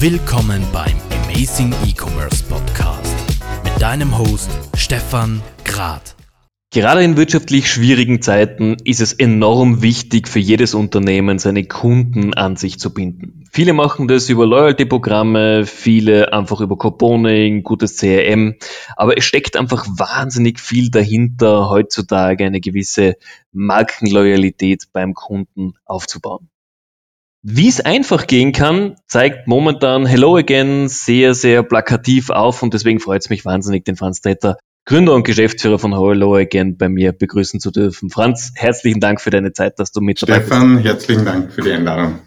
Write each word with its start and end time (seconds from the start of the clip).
Willkommen 0.00 0.62
beim 0.72 0.96
Amazing 1.24 1.72
E-Commerce 1.86 2.44
Podcast 2.44 3.14
mit 3.62 3.80
deinem 3.80 4.18
Host 4.18 4.50
Stefan 4.76 5.40
Grad. 5.64 6.16
Gerade 6.72 7.04
in 7.04 7.16
wirtschaftlich 7.16 7.70
schwierigen 7.70 8.20
Zeiten 8.20 8.76
ist 8.84 9.00
es 9.00 9.12
enorm 9.12 9.82
wichtig 9.82 10.26
für 10.28 10.40
jedes 10.40 10.74
Unternehmen, 10.74 11.38
seine 11.38 11.64
Kunden 11.64 12.34
an 12.34 12.56
sich 12.56 12.80
zu 12.80 12.92
binden. 12.92 13.44
Viele 13.52 13.72
machen 13.72 14.08
das 14.08 14.28
über 14.28 14.46
Loyalty-Programme, 14.46 15.64
viele 15.64 16.32
einfach 16.32 16.60
über 16.60 16.76
Couponing, 16.76 17.62
gutes 17.62 17.96
CRM, 17.96 18.56
aber 18.96 19.16
es 19.16 19.24
steckt 19.24 19.56
einfach 19.56 19.86
wahnsinnig 19.86 20.58
viel 20.58 20.90
dahinter, 20.90 21.70
heutzutage 21.70 22.44
eine 22.44 22.60
gewisse 22.60 23.14
Markenloyalität 23.52 24.88
beim 24.92 25.14
Kunden 25.14 25.74
aufzubauen. 25.84 26.50
Wie 27.46 27.68
es 27.68 27.82
einfach 27.82 28.26
gehen 28.26 28.52
kann, 28.52 28.96
zeigt 29.06 29.46
momentan 29.46 30.06
Hello 30.06 30.34
Again 30.34 30.88
sehr, 30.88 31.34
sehr 31.34 31.62
plakativ 31.62 32.30
auf 32.30 32.62
und 32.62 32.72
deswegen 32.72 33.00
freut 33.00 33.20
es 33.20 33.28
mich 33.28 33.44
wahnsinnig, 33.44 33.84
den 33.84 33.96
Franz 33.96 34.22
Tretter, 34.22 34.56
Gründer 34.86 35.12
und 35.12 35.26
Geschäftsführer 35.26 35.78
von 35.78 35.92
Hello 35.92 36.34
Again, 36.34 36.78
bei 36.78 36.88
mir 36.88 37.12
begrüßen 37.12 37.60
zu 37.60 37.70
dürfen. 37.70 38.08
Franz, 38.08 38.52
herzlichen 38.54 38.98
Dank 38.98 39.20
für 39.20 39.28
deine 39.28 39.52
Zeit, 39.52 39.78
dass 39.78 39.92
du 39.92 40.00
mit 40.00 40.22
dabei 40.22 40.38
bist. 40.38 40.46
Stefan, 40.46 40.78
herzlichen 40.78 41.26
Dank 41.26 41.52
für 41.52 41.60
die 41.60 41.72
Einladung. 41.72 42.20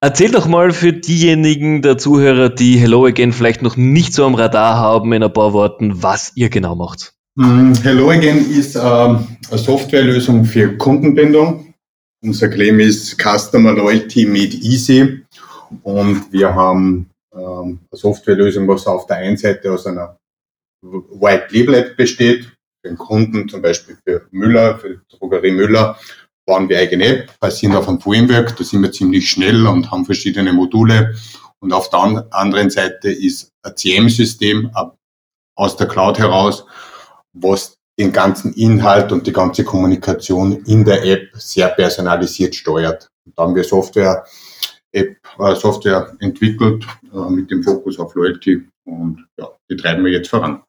Erzähl 0.00 0.30
doch 0.30 0.46
mal 0.46 0.70
für 0.70 0.92
diejenigen 0.92 1.82
der 1.82 1.98
Zuhörer, 1.98 2.48
die 2.48 2.76
Hello 2.76 3.06
Again 3.06 3.32
vielleicht 3.32 3.62
noch 3.62 3.76
nicht 3.76 4.14
so 4.14 4.24
am 4.24 4.36
Radar 4.36 4.76
haben, 4.76 5.12
in 5.12 5.24
ein 5.24 5.32
paar 5.32 5.52
Worten, 5.52 6.04
was 6.04 6.30
ihr 6.36 6.48
genau 6.48 6.76
macht. 6.76 7.14
Hm, 7.36 7.74
Hello 7.82 8.08
Again 8.10 8.48
ist 8.52 8.76
ähm, 8.76 9.26
eine 9.50 9.58
Softwarelösung 9.58 10.44
für 10.44 10.76
Kundenbindung 10.76 11.73
unser 12.24 12.48
Claim 12.48 12.80
ist 12.80 13.18
Customer 13.18 13.72
Loyalty 13.72 14.24
Made 14.24 14.56
Easy 14.56 15.22
und 15.82 16.32
wir 16.32 16.54
haben 16.54 17.10
ähm, 17.32 17.80
eine 17.90 17.98
Softwarelösung, 17.98 18.66
was 18.66 18.86
auf 18.86 19.06
der 19.06 19.18
einen 19.18 19.36
Seite 19.36 19.72
aus 19.72 19.86
einer 19.86 20.16
White 20.82 21.46
Label 21.50 21.74
App 21.74 21.96
besteht, 21.96 22.44
für 22.44 22.88
den 22.88 22.98
Kunden, 22.98 23.48
zum 23.48 23.62
Beispiel 23.62 23.98
für 24.06 24.26
Müller, 24.30 24.78
für 24.78 24.90
die 24.90 25.16
Drogerie 25.16 25.52
Müller, 25.52 25.98
bauen 26.46 26.68
wir 26.68 26.78
eigene 26.78 27.04
App, 27.04 27.38
basieren 27.40 27.76
auf 27.76 27.88
einem 27.88 28.00
Framework, 28.00 28.56
da 28.56 28.64
sind 28.64 28.82
wir 28.82 28.92
ziemlich 28.92 29.28
schnell 29.28 29.66
und 29.66 29.90
haben 29.90 30.04
verschiedene 30.04 30.52
Module. 30.52 31.14
Und 31.60 31.72
auf 31.72 31.88
der 31.88 32.26
anderen 32.30 32.68
Seite 32.68 33.10
ist 33.10 33.50
ein 33.62 33.74
CM-System 33.76 34.70
aus 35.56 35.76
der 35.76 35.88
Cloud 35.88 36.18
heraus, 36.18 36.66
was 37.32 37.73
den 37.98 38.12
ganzen 38.12 38.52
Inhalt 38.54 39.12
und 39.12 39.26
die 39.26 39.32
ganze 39.32 39.64
Kommunikation 39.64 40.64
in 40.64 40.84
der 40.84 41.04
App 41.04 41.28
sehr 41.34 41.68
personalisiert 41.68 42.54
steuert. 42.54 43.08
da 43.36 43.44
haben 43.44 43.54
wir 43.54 43.64
Software, 43.64 44.24
App, 44.92 45.16
äh, 45.38 45.54
Software 45.54 46.14
entwickelt 46.20 46.84
äh, 47.12 47.30
mit 47.30 47.50
dem 47.50 47.62
Fokus 47.62 47.98
auf 47.98 48.14
Loyalty 48.14 48.66
und 48.84 49.24
ja, 49.38 49.48
die 49.70 49.76
treiben 49.76 50.04
wir 50.04 50.12
jetzt 50.12 50.28
voran. 50.28 50.62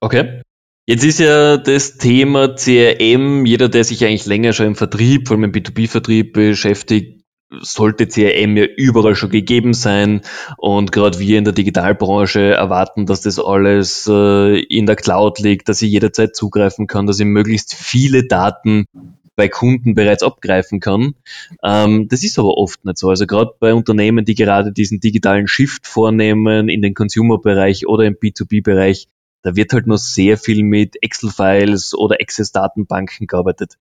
Okay. 0.00 0.42
Jetzt 0.88 1.04
ist 1.04 1.20
ja 1.20 1.58
das 1.58 1.96
Thema 1.96 2.56
CRM, 2.56 3.46
jeder, 3.46 3.68
der 3.68 3.84
sich 3.84 4.04
eigentlich 4.04 4.26
länger 4.26 4.52
schon 4.52 4.66
im 4.66 4.74
Vertrieb, 4.74 5.28
vor 5.28 5.36
allem 5.36 5.44
im 5.44 5.52
B2B-Vertrieb 5.52 6.32
beschäftigt, 6.32 7.21
sollte 7.60 8.06
CRM 8.06 8.56
ja 8.56 8.64
überall 8.64 9.14
schon 9.14 9.30
gegeben 9.30 9.74
sein. 9.74 10.22
Und 10.56 10.92
gerade 10.92 11.18
wir 11.18 11.38
in 11.38 11.44
der 11.44 11.52
Digitalbranche 11.52 12.52
erwarten, 12.52 13.06
dass 13.06 13.20
das 13.22 13.38
alles 13.38 14.08
äh, 14.10 14.60
in 14.60 14.86
der 14.86 14.96
Cloud 14.96 15.38
liegt, 15.38 15.68
dass 15.68 15.82
ich 15.82 15.90
jederzeit 15.90 16.34
zugreifen 16.34 16.86
kann, 16.86 17.06
dass 17.06 17.20
ich 17.20 17.26
möglichst 17.26 17.74
viele 17.74 18.24
Daten 18.26 18.86
bei 19.34 19.48
Kunden 19.48 19.94
bereits 19.94 20.22
abgreifen 20.22 20.80
kann. 20.80 21.14
Ähm, 21.62 22.08
das 22.08 22.22
ist 22.22 22.38
aber 22.38 22.56
oft 22.58 22.84
nicht 22.84 22.98
so. 22.98 23.08
Also 23.08 23.26
gerade 23.26 23.52
bei 23.58 23.74
Unternehmen, 23.74 24.24
die 24.24 24.34
gerade 24.34 24.72
diesen 24.72 25.00
digitalen 25.00 25.48
Shift 25.48 25.86
vornehmen 25.86 26.68
in 26.68 26.82
den 26.82 26.94
Consumer-Bereich 26.94 27.86
oder 27.86 28.04
im 28.04 28.14
B2B-Bereich, 28.14 29.08
da 29.42 29.56
wird 29.56 29.72
halt 29.72 29.86
noch 29.86 29.96
sehr 29.96 30.38
viel 30.38 30.62
mit 30.62 31.02
Excel-Files 31.02 31.94
oder 31.94 32.16
Access-Datenbanken 32.20 33.26
gearbeitet. 33.26 33.78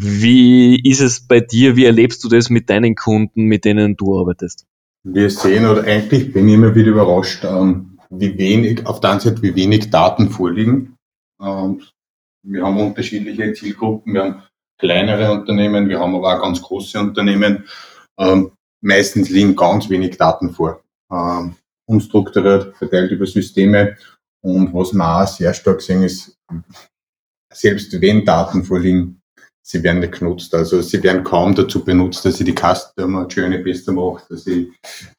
Wie 0.00 0.80
ist 0.88 1.00
es 1.00 1.26
bei 1.26 1.40
dir? 1.40 1.74
Wie 1.74 1.84
erlebst 1.84 2.22
du 2.22 2.28
das 2.28 2.50
mit 2.50 2.70
deinen 2.70 2.94
Kunden, 2.94 3.46
mit 3.46 3.64
denen 3.64 3.96
du 3.96 4.20
arbeitest? 4.20 4.64
Wir 5.02 5.28
sehen, 5.28 5.66
oder 5.66 5.82
eigentlich 5.82 6.32
bin 6.32 6.48
ich 6.48 6.54
immer 6.54 6.72
wieder 6.72 6.90
überrascht, 6.90 7.44
ähm, 7.44 7.98
wie 8.08 8.38
wenig, 8.38 8.86
auf 8.86 9.00
der 9.00 9.10
einen 9.10 9.20
Seite, 9.20 9.42
wie 9.42 9.56
wenig 9.56 9.90
Daten 9.90 10.30
vorliegen. 10.30 10.94
Ähm, 11.42 11.82
wir 12.44 12.64
haben 12.64 12.78
unterschiedliche 12.78 13.52
Zielgruppen. 13.54 14.14
Wir 14.14 14.22
haben 14.22 14.42
kleinere 14.78 15.32
Unternehmen, 15.32 15.88
wir 15.88 15.98
haben 15.98 16.14
aber 16.14 16.36
auch 16.36 16.42
ganz 16.42 16.62
große 16.62 16.96
Unternehmen. 17.00 17.64
Ähm, 18.20 18.52
meistens 18.80 19.30
liegen 19.30 19.56
ganz 19.56 19.90
wenig 19.90 20.16
Daten 20.16 20.50
vor. 20.50 20.80
Unstrukturiert, 21.86 22.76
verteilt 22.76 23.10
über 23.10 23.26
Systeme. 23.26 23.96
Und 24.44 24.72
was 24.72 24.92
wir 24.92 25.22
auch 25.22 25.26
sehr 25.26 25.54
stark 25.54 25.80
sehen, 25.80 26.04
ist, 26.04 26.36
selbst 27.52 28.00
wenn 28.00 28.24
Daten 28.24 28.62
vorliegen, 28.62 29.17
sie 29.68 29.82
werden 29.82 30.00
nicht 30.00 30.18
genutzt. 30.18 30.54
Also 30.54 30.80
sie 30.80 31.02
werden 31.02 31.24
kaum 31.24 31.54
dazu 31.54 31.84
benutzt, 31.84 32.24
dass 32.24 32.40
ich 32.40 32.46
die 32.46 32.54
Customer 32.54 33.26
Journey 33.26 33.58
besser 33.58 33.92
mache, 33.92 34.24
dass 34.30 34.46
ich 34.46 34.68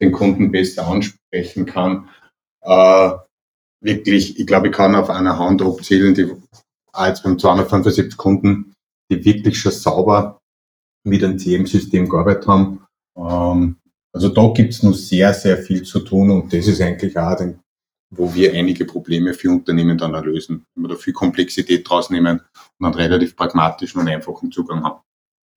den 0.01 0.11
Kunden 0.11 0.51
besser 0.51 0.87
ansprechen 0.87 1.65
kann. 1.65 2.09
Äh, 2.61 3.11
wirklich, 3.81 4.39
ich 4.39 4.47
glaube, 4.47 4.69
ich 4.69 4.73
kann 4.73 4.95
auf 4.95 5.09
einer 5.09 5.37
Hand 5.37 5.61
abzählen, 5.61 6.15
die 6.15 6.31
als 6.91 7.21
beim 7.21 7.37
275 7.37 8.17
Kunden, 8.17 8.73
die 9.11 9.23
wirklich 9.23 9.59
schon 9.59 9.71
sauber 9.71 10.39
mit 11.05 11.23
einem 11.23 11.37
CM-System 11.37 12.09
gearbeitet 12.09 12.47
haben. 12.47 12.85
Ähm, 13.15 13.77
also 14.11 14.29
da 14.29 14.51
gibt 14.53 14.73
es 14.73 14.81
noch 14.81 14.95
sehr, 14.95 15.33
sehr 15.35 15.57
viel 15.57 15.83
zu 15.83 15.99
tun 15.99 16.31
und 16.31 16.51
das 16.51 16.67
ist 16.67 16.81
eigentlich 16.81 17.15
auch 17.17 17.37
den 17.37 17.59
wo 18.11 18.33
wir 18.33 18.53
einige 18.53 18.85
Probleme 18.85 19.33
für 19.33 19.51
Unternehmen 19.51 19.97
dann 19.97 20.11
lösen, 20.23 20.65
wenn 20.73 20.83
wir 20.83 20.89
da 20.89 20.95
viel 20.95 21.13
Komplexität 21.13 21.87
draus 21.87 22.09
nehmen 22.09 22.41
einen 22.79 22.93
relativ 22.93 23.35
pragmatischen 23.35 24.01
und 24.01 24.07
einfachen 24.07 24.51
Zugang 24.51 24.83
haben. 24.83 24.99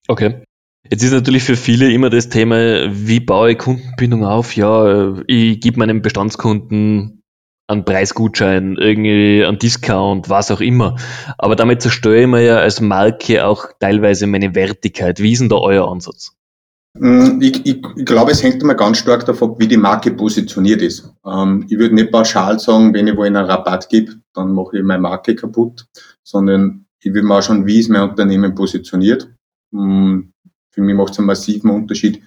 Okay. 0.07 0.43
Jetzt 0.89 1.03
ist 1.03 1.13
natürlich 1.13 1.43
für 1.43 1.55
viele 1.55 1.91
immer 1.91 2.09
das 2.09 2.27
Thema, 2.29 2.87
wie 2.89 3.21
baue 3.21 3.51
ich 3.51 3.57
Kundenbindung 3.57 4.25
auf? 4.25 4.55
Ja, 4.55 5.15
ich 5.27 5.61
gebe 5.61 5.79
meinem 5.79 6.01
Bestandskunden 6.01 7.23
einen 7.67 7.85
Preisgutschein, 7.85 8.75
irgendwie 8.77 9.45
einen 9.45 9.59
Discount, 9.59 10.29
was 10.29 10.51
auch 10.51 10.59
immer. 10.59 10.97
Aber 11.37 11.55
damit 11.55 11.81
zerstöre 11.81 12.21
ich 12.21 12.27
mir 12.27 12.41
ja 12.41 12.57
als 12.57 12.81
Marke 12.81 13.45
auch 13.45 13.67
teilweise 13.79 14.27
meine 14.27 14.53
Wertigkeit. 14.55 15.19
Wie 15.19 15.31
ist 15.31 15.39
denn 15.39 15.49
da 15.49 15.55
euer 15.55 15.89
Ansatz? 15.89 16.35
Mm, 16.95 17.41
ich, 17.41 17.65
ich, 17.65 17.81
ich 17.95 18.05
glaube, 18.05 18.31
es 18.31 18.43
hängt 18.43 18.61
immer 18.61 18.75
ganz 18.75 18.97
stark 18.97 19.25
davon 19.25 19.51
ab, 19.51 19.59
wie 19.59 19.67
die 19.67 19.77
Marke 19.77 20.11
positioniert 20.11 20.81
ist. 20.81 21.09
Ähm, 21.25 21.65
ich 21.69 21.77
würde 21.77 21.95
nicht 21.95 22.11
pauschal 22.11 22.59
sagen, 22.59 22.93
wenn 22.93 23.07
ich 23.07 23.17
wo 23.17 23.23
einen 23.23 23.45
Rabatt 23.45 23.89
gebe, 23.89 24.13
dann 24.33 24.53
mache 24.53 24.77
ich 24.77 24.83
meine 24.83 25.01
Marke 25.01 25.35
kaputt, 25.35 25.87
sondern 26.23 26.82
ich 27.03 27.13
will 27.13 27.23
mal 27.23 27.41
schauen, 27.41 27.65
wie 27.65 27.79
ist 27.79 27.89
mein 27.89 28.09
Unternehmen 28.09 28.55
positioniert. 28.55 29.29
Ähm, 29.73 30.33
für 30.71 30.81
mich 30.81 30.95
macht 30.95 31.13
es 31.13 31.19
einen 31.19 31.27
massiven 31.27 31.69
Unterschied, 31.69 32.23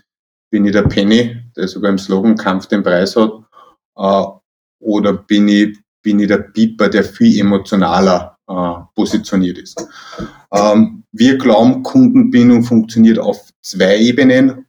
bin 0.50 0.64
ich 0.64 0.72
der 0.72 0.82
Penny, 0.82 1.36
der 1.56 1.66
sogar 1.66 1.90
im 1.90 1.98
Slogan 1.98 2.36
Kampf 2.36 2.66
den 2.66 2.82
Preis 2.82 3.16
hat, 3.16 3.32
äh, 3.96 4.24
oder 4.80 5.12
bin 5.14 5.48
ich, 5.48 5.78
bin 6.02 6.20
ich 6.20 6.28
der 6.28 6.38
Pieper, 6.38 6.88
der 6.88 7.04
viel 7.04 7.40
emotionaler 7.40 8.36
äh, 8.48 8.74
positioniert 8.94 9.58
ist. 9.58 9.84
Ähm, 10.52 11.02
wir 11.12 11.38
glauben, 11.38 11.82
Kundenbindung 11.82 12.62
funktioniert 12.62 13.18
auf 13.18 13.50
zwei 13.62 13.98
Ebenen 13.98 14.66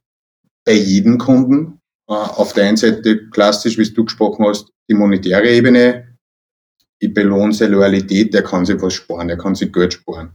bei 0.65 0.73
jedem 0.73 1.17
Kunden. 1.17 1.79
Äh, 2.09 2.13
auf 2.13 2.53
der 2.53 2.65
einen 2.65 2.77
Seite 2.77 3.29
klassisch, 3.29 3.77
wie 3.77 3.93
du 3.93 4.05
gesprochen 4.05 4.45
hast, 4.47 4.71
die 4.89 4.95
monetäre 4.95 5.49
Ebene. 5.49 6.06
Ich 6.99 7.13
belohne 7.13 7.53
seine 7.53 7.75
Loyalität, 7.75 8.33
der 8.33 8.43
kann 8.43 8.65
sich 8.65 8.81
was 8.81 8.93
sparen, 8.93 9.29
er 9.29 9.37
kann 9.37 9.55
sich 9.55 9.71
Geld 9.71 9.93
sparen. 9.93 10.31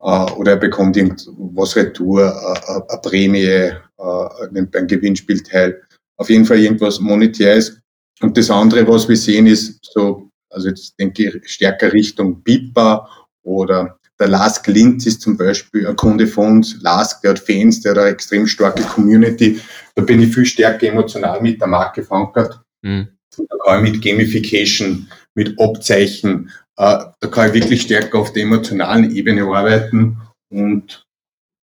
Äh, 0.00 0.32
oder 0.32 0.52
er 0.52 0.56
bekommt 0.58 0.96
irgendwas 0.96 1.76
retour, 1.76 2.22
äh, 2.24 2.92
eine 2.92 3.00
Prämie, 3.00 3.72
ein 3.98 4.86
Gewinnspielteil. 4.86 5.82
Auf 6.18 6.28
jeden 6.30 6.44
Fall 6.44 6.58
irgendwas 6.58 7.00
Monetäres. 7.00 7.80
Und 8.20 8.36
das 8.36 8.50
andere, 8.50 8.86
was 8.88 9.08
wir 9.08 9.16
sehen, 9.16 9.46
ist 9.46 9.78
so, 9.82 10.30
also 10.50 10.68
jetzt 10.68 10.98
denke 10.98 11.40
ich 11.42 11.50
stärker 11.50 11.92
Richtung 11.92 12.42
BIPA 12.42 13.08
oder 13.42 13.98
der 14.18 14.28
Lask 14.28 14.66
Linz 14.66 15.04
ist 15.06 15.20
zum 15.20 15.36
Beispiel 15.36 15.86
ein 15.86 15.96
Kunde 15.96 16.26
von 16.26 16.58
uns. 16.58 16.80
Lask, 16.80 17.20
der 17.20 17.32
hat 17.32 17.38
Fans, 17.38 17.82
der 17.82 17.92
hat 17.92 17.98
eine 17.98 18.10
extrem 18.10 18.46
starke 18.46 18.82
Community. 18.84 19.60
Da 19.94 20.02
bin 20.02 20.22
ich 20.22 20.34
viel 20.34 20.46
stärker 20.46 20.88
emotional 20.88 21.40
mit 21.42 21.60
der 21.60 21.68
Marke 21.68 22.02
verankert. 22.02 22.60
Mhm. 22.82 23.08
Da 23.36 23.56
kann 23.64 23.84
ich 23.84 23.92
mit 23.92 24.02
Gamification, 24.02 25.08
mit 25.36 25.60
Abzeichen, 25.60 26.50
äh, 26.76 27.04
da 27.20 27.28
kann 27.30 27.48
ich 27.48 27.54
wirklich 27.54 27.82
stärker 27.82 28.18
auf 28.18 28.32
der 28.32 28.42
emotionalen 28.42 29.14
Ebene 29.14 29.44
arbeiten 29.44 30.18
und 30.50 31.04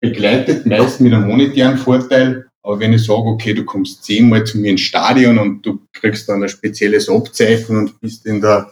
begleitet 0.02 0.66
meist 0.66 1.00
mit 1.00 1.12
einem 1.12 1.28
monetären 1.28 1.78
Vorteil. 1.78 2.46
Aber 2.62 2.78
wenn 2.78 2.92
ich 2.92 3.04
sage, 3.04 3.22
okay, 3.22 3.54
du 3.54 3.64
kommst 3.64 4.04
zehnmal 4.04 4.44
zu 4.44 4.58
mir 4.58 4.72
ins 4.72 4.82
Stadion 4.82 5.38
und 5.38 5.64
du 5.64 5.80
kriegst 5.92 6.28
dann 6.28 6.42
ein 6.42 6.48
spezielles 6.48 7.08
Abzeichen 7.08 7.76
und 7.76 8.00
bist 8.00 8.26
in 8.26 8.40
der 8.40 8.70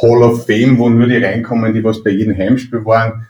Hall 0.00 0.22
of 0.22 0.46
Fame, 0.46 0.78
wo 0.78 0.88
nur 0.88 1.06
die 1.06 1.16
reinkommen, 1.16 1.72
die 1.72 1.84
was 1.84 2.02
bei 2.02 2.10
jedem 2.10 2.36
Heimspiel 2.36 2.84
waren. 2.84 3.26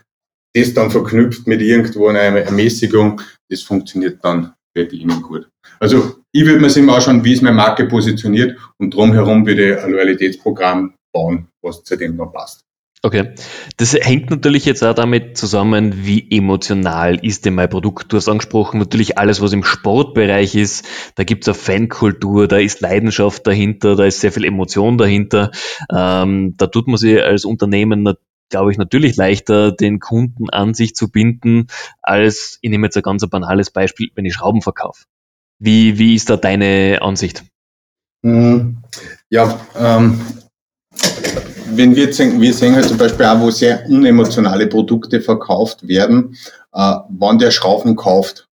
Das 0.55 0.75
dann 0.75 0.90
verknüpft 0.90 1.46
mit 1.46 1.61
irgendwo 1.61 2.08
einer 2.08 2.20
Ermäßigung, 2.20 3.20
das 3.49 3.62
funktioniert 3.62 4.19
dann 4.25 4.52
fällt 4.73 4.93
ihnen 4.93 5.23
gut. 5.23 5.49
Also 5.78 6.16
ich 6.32 6.44
würde 6.44 6.61
mir 6.61 6.76
immer 6.76 6.96
anschauen, 6.96 7.25
wie 7.25 7.32
ist 7.32 7.43
meine 7.43 7.56
Marke 7.56 7.87
positioniert 7.87 8.56
und 8.78 8.94
drumherum 8.94 9.46
würde 9.46 9.82
ein 9.82 9.90
Loyalitätsprogramm 9.90 10.94
bauen, 11.12 11.48
was 11.62 11.84
zu 11.84 11.96
dem 11.96 12.16
noch 12.16 12.32
passt. 12.32 12.64
Okay. 13.02 13.34
Das 13.78 13.94
hängt 13.94 14.28
natürlich 14.28 14.66
jetzt 14.66 14.84
auch 14.84 14.94
damit 14.94 15.38
zusammen, 15.38 16.04
wie 16.04 16.30
emotional 16.30 17.16
ist 17.24 17.46
denn 17.46 17.54
mein 17.54 17.70
Produkt. 17.70 18.12
Du 18.12 18.18
hast 18.18 18.28
angesprochen, 18.28 18.78
natürlich 18.78 19.16
alles, 19.16 19.40
was 19.40 19.54
im 19.54 19.64
Sportbereich 19.64 20.54
ist, 20.54 20.86
da 21.14 21.24
gibt's 21.24 21.48
eine 21.48 21.54
Fankultur, 21.54 22.46
da 22.46 22.58
ist 22.58 22.82
Leidenschaft 22.82 23.46
dahinter, 23.46 23.96
da 23.96 24.04
ist 24.04 24.20
sehr 24.20 24.32
viel 24.32 24.44
Emotion 24.44 24.98
dahinter. 24.98 25.50
Ähm, 25.90 26.54
da 26.58 26.66
tut 26.66 26.88
man 26.88 26.98
sich 26.98 27.22
als 27.22 27.46
Unternehmen 27.46 28.06
glaube 28.50 28.72
ich, 28.72 28.78
natürlich 28.78 29.16
leichter, 29.16 29.72
den 29.72 30.00
Kunden 30.00 30.50
an 30.50 30.74
sich 30.74 30.94
zu 30.94 31.08
binden, 31.10 31.68
als, 32.02 32.58
ich 32.60 32.70
nehme 32.70 32.88
jetzt 32.88 32.96
ein 32.96 33.02
ganz 33.02 33.26
banales 33.26 33.70
Beispiel, 33.70 34.10
wenn 34.14 34.24
ich 34.24 34.34
Schrauben 34.34 34.60
verkaufe. 34.60 35.04
Wie, 35.58 35.98
wie 35.98 36.14
ist 36.14 36.28
da 36.28 36.36
deine 36.36 36.98
Ansicht? 37.00 37.44
Hm, 38.22 38.82
ja, 39.30 39.60
ähm, 39.78 40.20
wenn 41.81 41.94
wir, 41.96 42.12
sehen, 42.12 42.40
wir 42.40 42.52
sehen 42.52 42.75
halt 42.75 42.87
zum 42.87 42.98
Beispiel 42.98 43.26
auch, 43.26 43.40
wo 43.40 43.50
sehr 43.50 43.87
unemotionale 43.88 44.66
Produkte 44.66 45.20
verkauft 45.20 45.87
werden, 45.87 46.37
äh, 46.72 46.96
wann 47.08 47.38
der 47.38 47.50
Schrauben 47.50 47.96
kauft. 47.96 48.48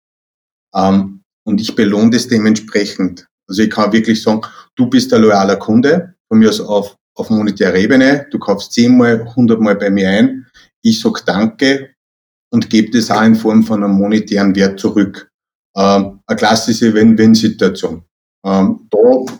Ähm, 0.76 1.22
und 1.46 1.62
ich 1.62 1.76
belohne 1.76 2.12
das 2.12 2.28
dementsprechend. 2.28 3.28
Also 3.48 3.64
ich 3.64 3.70
kann 3.70 3.92
wirklich 3.92 4.22
sagen, 4.22 4.42
du 4.76 4.88
bist 4.88 5.14
ein 5.14 5.22
loyaler 5.22 5.58
Kunde, 5.58 6.16
von 6.28 6.40
mir 6.40 6.50
aus 6.50 6.62
auf, 6.62 6.96
auf 7.16 7.30
monetärer 7.30 7.76
Ebene, 7.76 8.28
du 8.32 8.40
kaufst 8.40 8.74
zehnmal, 8.74 9.34
hundertmal 9.36 9.76
bei 9.76 9.90
mir 9.90 10.10
ein, 10.10 10.48
ich 10.82 11.00
sag 11.00 11.26
Danke 11.26 11.90
und 12.52 12.70
gebe 12.70 12.92
das 12.92 13.12
auch 13.12 13.24
in 13.24 13.36
Form 13.36 13.64
von 13.64 13.84
einem 13.84 13.94
monetären 13.94 14.56
Wert 14.56 14.80
zurück. 14.80 15.30
Ähm, 15.76 16.20
eine 16.26 16.38
klassische 16.38 16.94
Win-Win-Situation. 16.94 18.04
Ähm, 18.46 18.88
da 18.90 18.98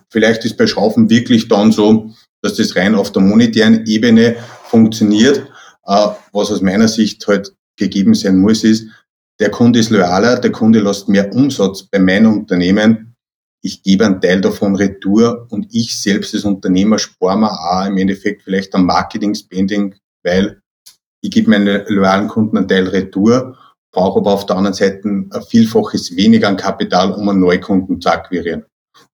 vielleicht 0.10 0.46
ist 0.46 0.58
bei 0.58 0.68
Schrauben 0.68 1.10
wirklich 1.10 1.48
dann 1.48 1.72
so, 1.72 2.14
dass 2.44 2.56
das 2.56 2.76
rein 2.76 2.94
auf 2.94 3.12
der 3.12 3.24
monetären 3.24 3.86
Ebene 3.88 4.36
funktioniert. 4.66 5.48
Äh, 5.86 6.08
was 6.32 6.52
aus 6.52 6.62
meiner 6.62 6.88
Sicht 6.88 7.26
halt 7.28 7.56
gegeben 7.78 8.14
sein 8.14 8.38
muss, 8.38 8.64
ist, 8.64 8.88
der 9.40 9.50
Kunde 9.50 9.80
ist 9.80 9.90
loyaler, 9.90 10.40
der 10.40 10.52
Kunde 10.52 10.80
lässt 10.80 11.10
mehr 11.10 11.34
Umsatz 11.34 11.84
bei 11.84 11.98
meinem 11.98 12.34
Unternehmen. 12.34 13.16
Ich 13.64 13.82
gebe 13.82 14.06
einen 14.06 14.22
Teil 14.22 14.42
davon 14.42 14.76
retour 14.76 15.48
und 15.50 15.74
ich 15.74 16.00
selbst 16.00 16.36
als 16.36 16.44
Unternehmer 16.44 17.00
spare 17.00 17.38
mir 17.38 17.52
auch 17.52 17.88
im 17.88 17.98
Endeffekt 17.98 18.44
vielleicht 18.44 18.76
am 18.76 18.86
Marketing-Spending, 18.86 19.96
weil 20.24 20.62
ich 21.22 21.32
gebe 21.32 21.50
meinen 21.50 21.84
loyalen 21.88 22.28
Kunden 22.28 22.58
einen 22.58 22.68
Teil 22.68 22.88
retour, 22.88 23.58
brauche 23.92 24.20
aber 24.20 24.34
auf 24.34 24.46
der 24.46 24.58
anderen 24.58 24.76
Seite 24.76 25.08
ein 25.08 25.32
Vielfaches 25.50 26.16
weniger 26.16 26.50
an 26.50 26.58
Kapital, 26.58 27.14
um 27.14 27.30
einen 27.30 27.40
Neukunden 27.40 28.02
zu 28.02 28.10
akquirieren. 28.10 28.66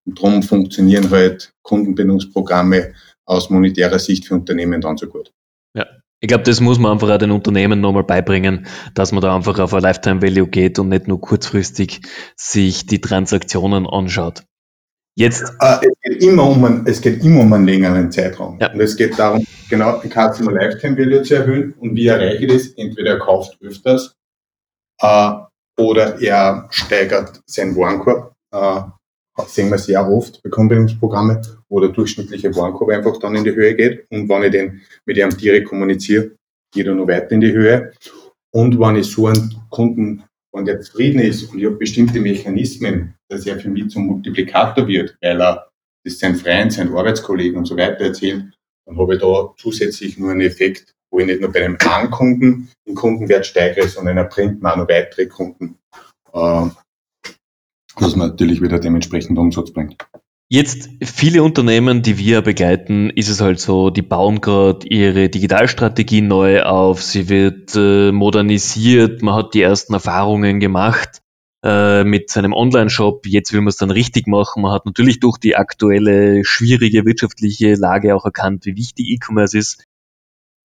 Und 0.04 0.18
darum 0.18 0.42
funktionieren 0.42 1.10
halt 1.10 1.52
Kundenbindungsprogramme 1.62 2.92
aus 3.30 3.48
monetärer 3.48 3.98
Sicht 3.98 4.26
für 4.26 4.34
Unternehmen 4.34 4.80
dann 4.80 4.96
so 4.96 5.06
gut. 5.06 5.32
Ja. 5.74 5.86
Ich 6.22 6.28
glaube, 6.28 6.44
das 6.44 6.60
muss 6.60 6.78
man 6.78 6.92
einfach 6.92 7.08
auch 7.08 7.18
den 7.18 7.30
Unternehmen 7.30 7.80
nochmal 7.80 8.04
beibringen, 8.04 8.66
dass 8.94 9.12
man 9.12 9.22
da 9.22 9.34
einfach 9.34 9.58
auf 9.58 9.72
ein 9.72 9.80
Lifetime 9.80 10.20
Value 10.20 10.48
geht 10.48 10.78
und 10.78 10.90
nicht 10.90 11.08
nur 11.08 11.20
kurzfristig 11.20 12.02
sich 12.36 12.86
die 12.86 13.00
Transaktionen 13.00 13.86
anschaut. 13.86 14.42
Jetzt. 15.16 15.42
Äh, 15.60 15.78
es, 15.80 16.00
geht 16.02 16.22
immer 16.22 16.48
um 16.48 16.64
einen, 16.64 16.86
es 16.86 17.00
geht 17.00 17.24
immer 17.24 17.40
um 17.40 17.52
einen 17.52 17.66
längeren 17.66 18.12
Zeitraum. 18.12 18.58
Ja. 18.60 18.72
Und 18.72 18.80
es 18.80 18.96
geht 18.96 19.18
darum, 19.18 19.46
genau 19.68 19.98
den 20.00 20.10
Customer 20.10 20.52
Lifetime 20.52 20.98
Value 20.98 21.22
zu 21.22 21.36
erhöhen. 21.36 21.72
Und 21.78 21.94
wie 21.94 22.08
erreiche 22.08 22.44
ich 22.44 22.52
das? 22.52 22.66
Entweder 22.76 23.12
er 23.12 23.18
kauft 23.18 23.56
öfters 23.62 24.14
äh, 25.00 25.32
oder 25.78 26.20
er 26.20 26.68
steigert 26.70 27.40
seinen 27.46 27.76
Warenkorb. 27.76 28.34
Äh, 28.52 28.82
sehen 29.48 29.70
wir 29.70 29.78
sehr 29.78 30.08
oft 30.08 30.42
bei 30.42 30.50
Kundenbindungsprogramme, 30.50 31.42
wo 31.68 31.80
der 31.80 31.90
durchschnittliche 31.90 32.54
Warenkorb 32.54 32.90
einfach 32.90 33.18
dann 33.18 33.36
in 33.36 33.44
die 33.44 33.54
Höhe 33.54 33.74
geht. 33.74 34.06
Und 34.10 34.28
wenn 34.28 34.42
ich 34.44 34.50
den 34.50 34.80
mit 35.06 35.16
ihm 35.16 35.30
direkt 35.36 35.68
kommuniziere, 35.68 36.32
geht 36.72 36.86
er 36.86 36.94
noch 36.94 37.08
weiter 37.08 37.32
in 37.32 37.40
die 37.40 37.52
Höhe. 37.52 37.92
Und 38.52 38.78
wenn 38.78 38.96
ich 38.96 39.06
so 39.06 39.26
einen 39.26 39.54
Kunden, 39.70 40.24
wenn 40.52 40.64
der 40.64 40.80
zufrieden 40.80 41.20
ist 41.20 41.44
und 41.44 41.58
ich 41.58 41.66
habe 41.66 41.76
bestimmte 41.76 42.20
Mechanismen, 42.20 43.14
dass 43.28 43.46
er 43.46 43.58
für 43.58 43.68
mich 43.68 43.88
zum 43.90 44.06
Multiplikator 44.06 44.86
wird, 44.86 45.16
weil 45.20 45.40
er 45.40 45.68
das 46.04 46.18
sein 46.18 46.34
Freund, 46.34 46.72
sein 46.72 46.92
Arbeitskollegen 46.92 47.58
und 47.58 47.66
so 47.66 47.76
weiter 47.76 48.06
erzählt, 48.06 48.44
dann 48.86 48.98
habe 48.98 49.14
ich 49.14 49.20
da 49.20 49.54
zusätzlich 49.56 50.18
nur 50.18 50.32
einen 50.32 50.40
Effekt, 50.40 50.92
wo 51.12 51.20
ich 51.20 51.26
nicht 51.26 51.40
nur 51.40 51.52
bei 51.52 51.64
einem 51.64 51.76
einen 51.88 52.10
Kunden 52.10 52.70
den 52.86 52.94
Kundenwert 52.94 53.46
steigere, 53.46 53.86
sondern 53.86 54.16
er 54.16 54.24
bringt 54.24 54.62
mir 54.62 54.72
auch 54.72 54.76
noch 54.76 54.88
weitere 54.88 55.26
Kunden 55.26 55.78
äh, 56.32 56.68
man 58.16 58.28
natürlich 58.28 58.60
wieder 58.60 58.78
dementsprechend 58.78 59.38
Umsatz 59.38 59.72
bringt. 59.72 59.96
Jetzt 60.52 60.88
viele 61.00 61.44
Unternehmen, 61.44 62.02
die 62.02 62.18
wir 62.18 62.42
begleiten, 62.42 63.08
ist 63.10 63.28
es 63.28 63.40
halt 63.40 63.60
so, 63.60 63.90
die 63.90 64.02
bauen 64.02 64.40
gerade 64.40 64.84
ihre 64.88 65.28
Digitalstrategie 65.28 66.22
neu 66.22 66.62
auf, 66.62 67.02
sie 67.02 67.28
wird 67.28 67.76
äh, 67.76 68.10
modernisiert, 68.10 69.22
man 69.22 69.36
hat 69.36 69.54
die 69.54 69.62
ersten 69.62 69.94
Erfahrungen 69.94 70.58
gemacht 70.58 71.22
äh, 71.62 72.02
mit 72.02 72.30
seinem 72.30 72.52
Online-Shop, 72.52 73.26
jetzt 73.26 73.52
will 73.52 73.60
man 73.60 73.68
es 73.68 73.76
dann 73.76 73.92
richtig 73.92 74.26
machen. 74.26 74.62
Man 74.62 74.72
hat 74.72 74.86
natürlich 74.86 75.20
durch 75.20 75.38
die 75.38 75.54
aktuelle 75.54 76.44
schwierige 76.44 77.04
wirtschaftliche 77.04 77.74
Lage 77.74 78.16
auch 78.16 78.24
erkannt, 78.24 78.66
wie 78.66 78.76
wichtig 78.76 79.08
E-Commerce 79.08 79.56
ist. 79.56 79.84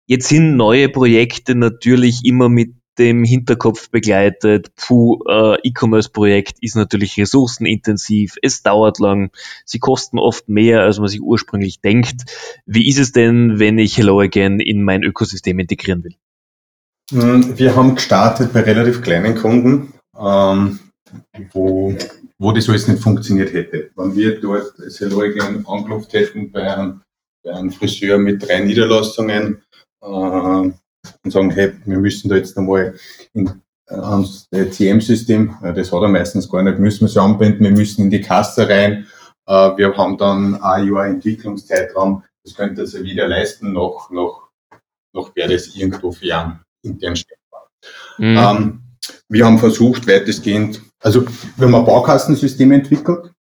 Jetzt 0.06 0.28
sind 0.28 0.58
neue 0.58 0.90
Projekte 0.90 1.56
natürlich 1.56 2.26
immer 2.26 2.50
mit 2.50 2.76
dem 2.98 3.24
Hinterkopf 3.24 3.90
begleitet, 3.90 4.72
puh, 4.76 5.20
äh, 5.28 5.58
E-Commerce-Projekt 5.64 6.58
ist 6.62 6.76
natürlich 6.76 7.18
ressourcenintensiv, 7.18 8.36
es 8.42 8.64
dauert 8.64 9.00
lang, 9.00 9.32
sie 9.66 9.80
kosten 9.80 10.20
oft 10.20 10.50
mehr, 10.50 10.82
als 10.82 11.00
man 11.00 11.08
sich 11.08 11.22
ursprünglich 11.22 11.82
denkt. 11.82 12.24
Wie 12.66 12.88
ist 12.88 13.00
es 13.00 13.12
denn, 13.12 13.60
wenn 13.60 13.78
ich 13.78 13.98
Hello 13.98 14.20
Again 14.20 14.60
in 14.60 14.84
mein 14.84 15.04
Ökosystem 15.04 15.60
integrieren 15.60 16.04
will? 16.04 16.16
Hm, 17.12 17.58
wir 17.58 17.76
haben 17.76 17.96
gestartet 17.96 18.54
bei 18.54 18.62
relativ 18.62 19.02
kleinen 19.02 19.36
Kunden, 19.36 19.94
ähm, 20.18 20.80
wo, 21.52 21.96
wo 22.38 22.52
das 22.52 22.70
alles 22.70 22.88
nicht 22.88 23.02
funktioniert 23.02 23.54
hätte. 23.54 23.92
Wenn 23.96 24.16
wir 24.16 24.40
dort 24.40 24.74
das 24.78 25.00
Hello 25.00 25.22
Again 25.22 25.66
angeklopft 25.66 26.14
hätten 26.14 26.52
bei 26.52 26.74
einem, 26.74 27.02
bei 27.44 27.54
einem 27.54 27.72
Friseur 27.72 28.18
mit 28.18 28.46
drei 28.48 28.60
Niederlassungen, 28.60 29.62
äh, 30.02 30.72
und 31.24 31.32
sagen, 31.32 31.52
hey, 31.52 31.74
wir 31.86 32.00
müssen 32.00 32.30
da 32.30 32.36
jetzt 32.36 32.58
einmal 32.58 32.96
in, 33.34 33.62
ans 33.88 34.48
CM-System, 34.50 35.56
äh, 35.64 35.74
das 35.74 35.92
hat 35.92 36.02
er 36.02 36.08
meistens 36.08 36.50
gar 36.50 36.64
nicht, 36.64 36.80
müssen 36.80 37.02
wir 37.02 37.08
sie 37.08 37.22
anbinden, 37.22 37.64
wir 37.64 37.72
müssen 37.72 38.04
in 38.04 38.10
die 38.10 38.22
Kasse 38.22 38.68
rein, 38.68 39.08
äh, 39.48 39.54
wir 39.78 39.96
haben 39.98 40.18
dann 40.18 40.62
ein 40.62 40.88
Jahr 40.88 41.08
Entwicklungszeitraum, 41.08 42.24
das 42.44 42.56
könnte 42.56 42.82
er 42.82 43.04
wieder 43.04 43.28
leisten, 43.28 43.74
noch, 43.74 44.10
noch, 44.10 44.50
noch 45.14 45.36
wäre 45.36 45.54
das 45.54 45.76
irgendwo 45.76 46.12
für 46.12 46.26
Jahren 46.26 46.62
intern 46.84 47.16
steckbar. 47.16 47.70
Mhm. 48.18 48.38
Ähm, 48.38 48.82
wir 49.30 49.46
haben 49.46 49.60
versucht, 49.60 50.08
weitestgehend, 50.08 50.82
also 51.00 51.26
wir 51.58 51.68
haben 51.68 51.76
ein 51.76 51.86
Baukastensystem 51.86 52.72
entwickelt, 52.72 53.32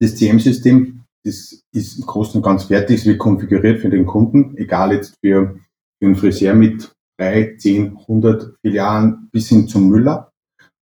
das 0.00 0.16
CM-System, 0.16 1.04
das 1.24 1.62
ist 1.72 1.98
im 1.98 2.06
Großen 2.06 2.36
und 2.36 2.42
ganz 2.42 2.64
fertig, 2.64 3.00
es 3.00 3.06
wird 3.06 3.18
konfiguriert 3.18 3.80
für 3.80 3.90
den 3.90 4.06
Kunden, 4.06 4.56
egal 4.56 4.92
jetzt 4.92 5.14
für 5.20 5.58
für 5.98 6.06
einen 6.06 6.16
Friseur 6.16 6.54
mit 6.54 6.90
drei, 7.18 7.56
zehn, 7.58 7.98
hundert 8.06 8.54
Filialen 8.62 9.28
bis 9.32 9.48
hin 9.48 9.68
zum 9.68 9.88
Müller 9.88 10.30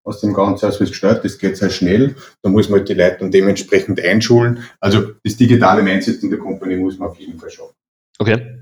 aus 0.05 0.21
dem 0.21 0.33
ganzen 0.33 0.69
Haus 0.69 0.79
gestellt. 0.79 1.21
Das 1.25 1.39
geht 1.39 1.57
sehr 1.57 1.71
schnell. 1.71 2.15
Da 2.43 2.49
muss 2.49 2.69
man 2.69 2.81
halt 2.81 2.89
die 2.89 2.95
Leute 2.95 3.19
dann 3.21 3.31
dementsprechend 3.31 4.01
einschulen. 4.01 4.61
Also 4.81 5.13
das 5.25 5.37
digitale 5.37 5.83
Mindset 5.83 6.23
in 6.23 6.31
der 6.31 6.39
Company 6.39 6.77
muss 6.77 6.99
man 6.99 7.09
auf 7.09 7.19
jeden 7.19 7.39
Fall 7.39 7.51
schaffen. 7.51 7.75
Okay. 8.19 8.61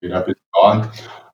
Wird 0.00 0.12
ein 0.12 0.24
bisschen 0.24 0.42
dauern. 0.52 0.90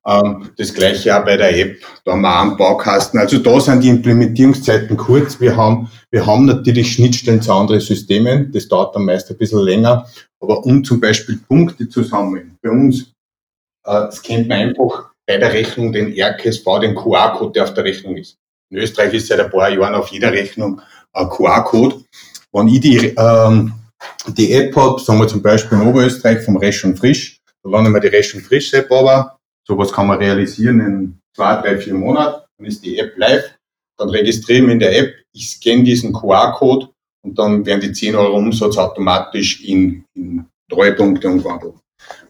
Ähm, 0.06 0.50
das 0.56 0.72
gleiche 0.72 1.18
auch 1.18 1.24
bei 1.24 1.36
der 1.36 1.58
App. 1.58 1.78
Da 2.04 2.12
haben 2.12 2.22
wir 2.22 2.40
einen 2.40 2.56
Baukasten. 2.56 3.18
Also 3.18 3.38
da 3.38 3.60
sind 3.60 3.82
die 3.82 3.88
Implementierungszeiten 3.88 4.96
kurz. 4.96 5.40
Wir 5.40 5.56
haben, 5.56 5.90
wir 6.10 6.24
haben 6.24 6.46
natürlich 6.46 6.92
Schnittstellen 6.92 7.42
zu 7.42 7.52
anderen 7.52 7.80
Systemen. 7.80 8.52
Das 8.52 8.68
dauert 8.68 8.94
dann 8.94 9.04
meist 9.04 9.30
ein 9.30 9.36
bisschen 9.36 9.60
länger. 9.60 10.06
Aber 10.40 10.64
um 10.64 10.84
zum 10.84 11.00
Beispiel 11.00 11.38
Punkte 11.48 11.88
zu 11.88 12.02
sammeln, 12.02 12.56
bei 12.62 12.70
uns 12.70 13.12
äh, 13.84 14.10
scannt 14.10 14.49
man 14.49 14.58
einfach 14.58 15.10
bei 15.26 15.38
der 15.38 15.52
Rechnung 15.52 15.92
den 15.92 16.12
RKSV, 16.12 16.64
den 16.80 16.94
QR-Code, 16.94 17.52
der 17.52 17.64
auf 17.64 17.75
der 17.75 17.84
Rechnung 17.84 18.16
ist. 18.16 18.37
In 18.70 18.78
Österreich 18.78 19.14
ist 19.14 19.26
seit 19.26 19.40
ein 19.40 19.50
paar 19.50 19.70
Jahren 19.70 19.94
auf 19.94 20.08
jeder 20.08 20.32
Rechnung 20.32 20.80
ein 21.12 21.28
QR-Code. 21.28 22.04
Wenn 22.52 22.68
ich 22.68 22.80
die, 22.80 23.14
ähm, 23.16 23.72
die 24.28 24.52
App 24.52 24.75
habe, 24.76 25.00
sagen 25.00 25.20
wir 25.20 25.28
zum 25.28 25.42
Beispiel 25.42 25.78
in 25.78 25.87
Oberösterreich 25.87 26.44
vom 26.44 26.56
Resch 26.56 26.84
und 26.84 26.99
Frisch, 26.99 27.40
da 27.62 27.70
laden 27.70 27.92
wir 27.92 28.00
die 28.00 28.08
Resch 28.08 28.34
und 28.34 28.42
Frisch 28.42 28.72
App 28.72 28.90
aber. 28.90 29.38
Sowas 29.66 29.92
kann 29.92 30.06
man 30.06 30.18
realisieren 30.18 30.80
in 30.80 31.18
zwei, 31.37 31.60
drei, 31.60 31.78
vier 31.78 31.94
Monaten. 31.94 32.44
Dann 32.58 32.66
ist 32.66 32.84
die 32.84 32.99
App 32.99 33.16
live. 33.16 33.54
Dann 33.99 34.08
registrieren 34.08 34.66
wir 34.66 34.72
in 34.72 34.80
der 34.80 34.99
App, 34.99 35.14
ich 35.32 35.50
scanne 35.50 35.84
diesen 35.84 36.12
QR-Code 36.12 36.88
und 37.22 37.38
dann 37.38 37.64
werden 37.66 37.80
die 37.80 37.92
10 37.92 38.16
Euro 38.16 38.37
Umsatz 38.37 38.78
automatisch 38.78 39.62
in, 39.62 40.04
in 40.14 40.46
Treuepunkte 40.70 41.28
umgewandelt. 41.28 41.75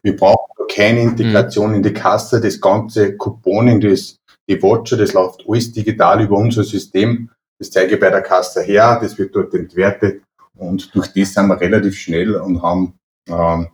Wir 0.02 0.16
brauchen 0.16 0.66
keine 0.72 1.00
Integration 1.00 1.70
mhm. 1.70 1.76
in 1.76 1.82
die 1.82 1.92
Kasse, 1.92 2.40
das 2.40 2.60
ganze 2.60 3.16
Couponing, 3.16 3.80
das, 3.80 4.16
die 4.48 4.62
Watcher, 4.62 4.96
das 4.96 5.12
läuft 5.12 5.44
alles 5.48 5.72
digital 5.72 6.22
über 6.22 6.36
unser 6.36 6.64
System. 6.64 7.30
das 7.58 7.70
zeige 7.70 7.94
ich 7.94 8.00
bei 8.00 8.10
der 8.10 8.22
Kasse 8.22 8.62
her, 8.62 8.98
das 9.02 9.18
wird 9.18 9.34
dort 9.34 9.54
entwertet 9.54 10.22
und 10.56 10.94
durch 10.94 11.08
das 11.12 11.34
sind 11.34 11.48
wir 11.48 11.60
relativ 11.60 11.98
schnell 11.98 12.36
und 12.36 12.62
haben 12.62 12.98
ähm, 13.28 13.68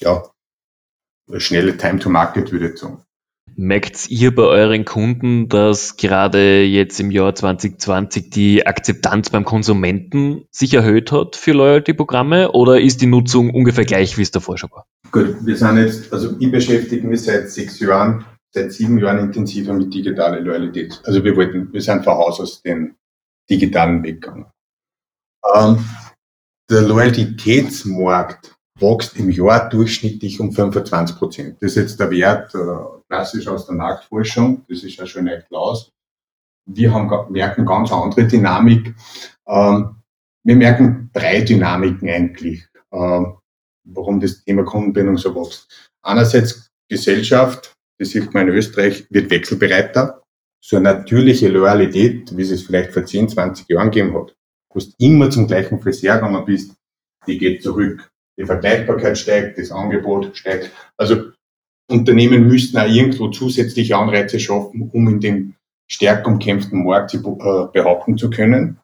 ja, 0.00 0.22
eine 1.28 1.40
schnelle 1.40 1.76
Time 1.76 1.98
to 1.98 2.08
Market, 2.08 2.50
würde 2.52 2.70
ich 2.70 2.78
sagen. 2.78 3.02
Merkt 3.60 4.08
ihr 4.08 4.32
bei 4.32 4.44
euren 4.44 4.84
Kunden, 4.84 5.48
dass 5.48 5.96
gerade 5.96 6.62
jetzt 6.62 7.00
im 7.00 7.10
Jahr 7.10 7.34
2020 7.34 8.30
die 8.30 8.64
Akzeptanz 8.64 9.30
beim 9.30 9.44
Konsumenten 9.44 10.44
sich 10.52 10.74
erhöht 10.74 11.10
hat 11.10 11.34
für 11.34 11.54
Loyalty-Programme 11.54 12.52
oder 12.52 12.80
ist 12.80 13.00
die 13.00 13.06
Nutzung 13.06 13.52
ungefähr 13.52 13.84
gleich, 13.84 14.16
wie 14.16 14.22
es 14.22 14.30
davor 14.30 14.58
schon 14.58 14.70
war? 14.70 14.86
Gut, 15.10 15.44
wir 15.44 15.56
sind 15.56 15.76
jetzt, 15.76 16.12
also 16.12 16.36
ich 16.38 16.52
beschäftige 16.52 17.04
mich 17.04 17.22
seit 17.22 17.50
sechs 17.50 17.80
Jahren, 17.80 18.24
seit 18.54 18.72
sieben 18.72 18.96
Jahren 18.98 19.18
intensiver 19.18 19.72
mit 19.72 19.92
digitaler 19.92 20.38
Loyalität. 20.38 21.00
Also 21.04 21.24
wir 21.24 21.34
wollten, 21.34 21.72
wir 21.72 21.80
sind 21.80 22.04
von 22.04 22.14
Haus 22.14 22.38
aus 22.38 22.62
den 22.62 22.94
digitalen 23.50 24.04
Weg 24.04 24.22
gegangen. 24.22 24.46
Ähm, 25.52 25.84
der 26.70 26.82
Loyalitätsmarkt 26.82 28.57
wächst 28.80 29.16
im 29.16 29.30
Jahr 29.30 29.68
durchschnittlich 29.68 30.40
um 30.40 30.52
25 30.52 31.16
Prozent. 31.16 31.56
Das 31.60 31.72
ist 31.72 31.76
jetzt 31.76 32.00
der 32.00 32.10
Wert 32.10 32.54
äh, 32.54 32.58
klassisch 33.08 33.48
aus 33.48 33.66
der 33.66 33.74
Marktforschung. 33.74 34.64
Das 34.68 34.82
ist 34.82 34.96
ja 34.96 35.06
schon 35.06 35.26
echt 35.26 35.52
aus. 35.52 35.92
Wir 36.66 36.92
haben, 36.92 37.32
merken 37.32 37.64
ganz 37.64 37.90
andere 37.90 38.26
Dynamik. 38.26 38.94
Ähm, 39.46 39.96
wir 40.44 40.56
merken 40.56 41.10
drei 41.12 41.40
Dynamiken 41.40 42.08
eigentlich, 42.08 42.66
ähm, 42.92 43.38
warum 43.84 44.20
das 44.20 44.44
Thema 44.44 44.64
Kundenbindung 44.64 45.18
so 45.18 45.34
wächst. 45.34 45.90
Einerseits 46.02 46.70
Gesellschaft, 46.88 47.74
das 47.98 48.10
sieht 48.10 48.32
man 48.32 48.48
in 48.48 48.54
Österreich, 48.54 49.06
wird 49.10 49.30
wechselbereiter. 49.30 50.22
So 50.60 50.76
eine 50.76 50.94
natürliche 50.94 51.48
Loyalität, 51.48 52.36
wie 52.36 52.42
es 52.42 52.50
es 52.50 52.62
vielleicht 52.62 52.92
vor 52.92 53.04
10, 53.04 53.28
20 53.30 53.68
Jahren 53.68 53.90
gegeben 53.90 54.14
hat, 54.14 54.36
wo 54.70 54.80
du 54.80 54.86
immer 54.98 55.30
zum 55.30 55.46
gleichen 55.46 55.80
Friseur 55.80 56.16
gegangen 56.16 56.44
bist, 56.44 56.74
die 57.26 57.38
geht 57.38 57.62
zurück 57.62 58.10
die 58.38 58.46
Vergleichbarkeit 58.46 59.18
steigt, 59.18 59.58
das 59.58 59.72
Angebot 59.72 60.36
steigt. 60.36 60.70
Also 60.96 61.32
Unternehmen 61.90 62.46
müssten 62.46 62.78
auch 62.78 62.86
irgendwo 62.86 63.28
zusätzliche 63.28 63.96
Anreize 63.96 64.38
schaffen, 64.38 64.90
um 64.92 65.08
in 65.08 65.20
den 65.20 65.54
stärker 65.90 66.28
umkämpften 66.28 66.84
Markt 66.84 67.14
äh, 67.14 67.18
behaupten 67.72 68.16
zu 68.16 68.30
können. 68.30 68.78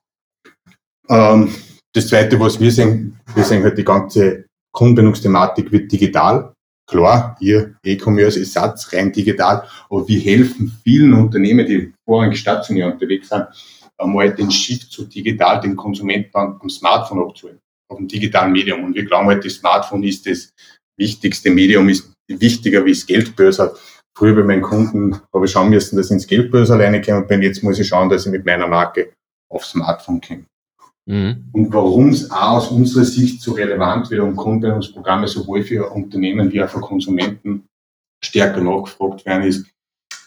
Ähm, 1.09 1.55
das 1.95 2.09
Zweite, 2.09 2.41
was 2.41 2.59
wir 2.59 2.73
sehen, 2.73 3.21
wir 3.35 3.45
sehen 3.45 3.63
halt 3.63 3.79
die 3.79 3.85
ganze 3.85 4.47
Kundenbindungsthematik 4.73 5.71
wird 5.71 5.93
digital. 5.93 6.53
Klar, 6.87 7.37
ihr 7.41 7.77
E-Commerce 7.85 8.41
ist 8.41 8.53
Satz, 8.53 8.93
rein 8.93 9.13
digital, 9.13 9.67
aber 9.89 10.07
wir 10.09 10.21
helfen 10.21 10.77
vielen 10.83 11.15
Unternehmen, 11.15 11.67
die 11.67 11.93
vorrangig 12.05 12.39
stationär 12.39 12.93
unterwegs 12.93 13.29
sind, 13.29 13.47
einmal 13.97 14.35
den 14.35 14.51
Shift 14.51 14.91
zu 14.91 15.05
digital 15.05 15.61
den 15.61 15.77
Konsumenten 15.77 16.37
am 16.37 16.69
Smartphone 16.69 17.21
abzuholen 17.21 17.61
auf 17.89 17.99
dem 17.99 18.09
digitalen 18.09 18.53
Medium. 18.53 18.85
Und 18.85 18.95
wir 18.95 19.05
glauben 19.05 19.29
halt, 19.29 19.45
das 19.45 19.55
Smartphone 19.55 20.03
ist 20.03 20.27
das 20.27 20.53
wichtigste 20.97 21.51
Medium, 21.51 21.89
ist 21.89 22.13
wichtiger 22.29 22.85
wie 22.85 22.93
das 22.93 23.07
Geldbörse. 23.07 23.75
Früher 24.17 24.37
bei 24.37 24.45
meinen 24.45 24.63
Kunden 24.63 25.21
habe 25.33 25.47
ich 25.47 25.53
schauen 25.53 25.71
müssen, 25.71 25.97
dass 25.97 26.07
ich 26.07 26.13
ins 26.13 26.27
Geldbörse 26.27 26.75
alleine 26.75 27.03
komme 27.03 27.27
und 27.27 27.43
jetzt 27.43 27.63
muss 27.63 27.79
ich 27.81 27.89
schauen, 27.89 28.09
dass 28.09 28.27
ich 28.27 28.33
mit 28.33 28.47
meiner 28.47 28.69
Marke 28.69 29.13
aufs 29.51 29.71
Smartphone 29.71 30.21
komme. 30.21 30.45
Mhm. 31.07 31.51
Und 31.53 31.73
warum 31.73 32.11
es 32.11 32.31
auch 32.31 32.57
aus 32.57 32.71
unserer 32.71 33.05
Sicht 33.05 33.43
so 33.43 33.53
relevant 33.53 34.11
wird 34.11 34.23
und 34.23 34.37
Kundenbildungsprogramme 34.37 35.29
sowohl 35.29 35.63
für 35.63 35.91
Unternehmen 35.91 36.51
wie 36.53 36.63
auch 36.63 36.69
für 36.69 36.81
Konsumenten 36.81 37.67
stärker 38.25 38.61
nachgefragt 38.61 39.27
werden, 39.27 39.45
ist, 39.45 39.67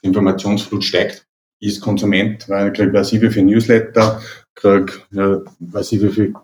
die 0.03 0.07
Informationsflut 0.07 0.83
steigt. 0.83 1.25
Ich 1.59 1.75
als 1.75 1.81
Konsument, 1.81 2.47
weil 2.49 2.67
ich 2.67 2.73
kriege, 2.73 3.01
ich, 3.01 3.21
wie 3.21 3.29
viel 3.31 3.43
Newsletter, 3.43 4.21
kriege, 4.53 5.45
weiß 5.59 5.93
ich, 5.93 6.13
viel 6.13 6.35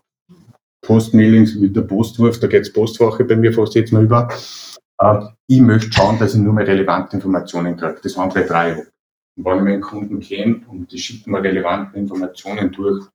Postmailings 0.83 1.55
mit 1.55 1.75
der 1.75 1.81
Postwurf, 1.81 2.39
da 2.39 2.47
geht's 2.47 2.71
Postwoche 2.71 3.23
bei 3.23 3.35
mir 3.35 3.51
fast 3.53 3.73
jetzt 3.75 3.91
mal 3.91 4.03
über. 4.03 4.29
Äh, 4.99 5.21
ich 5.47 5.61
möchte 5.61 5.91
schauen, 5.91 6.19
dass 6.19 6.35
ich 6.35 6.41
nur 6.41 6.53
mehr 6.53 6.67
relevante 6.67 7.15
Informationen 7.15 7.75
kriege. 7.75 7.99
Das 8.03 8.17
andere 8.17 8.45
drei. 8.45 8.85
Und 9.35 9.45
wenn 9.45 9.57
ich 9.57 9.63
meinen 9.63 9.81
Kunden 9.81 10.19
kenne 10.19 10.61
und 10.67 10.91
die 10.91 10.99
schicken 10.99 11.31
mir 11.31 11.41
relevante 11.41 11.97
Informationen 11.97 12.71
durch, 12.71 13.05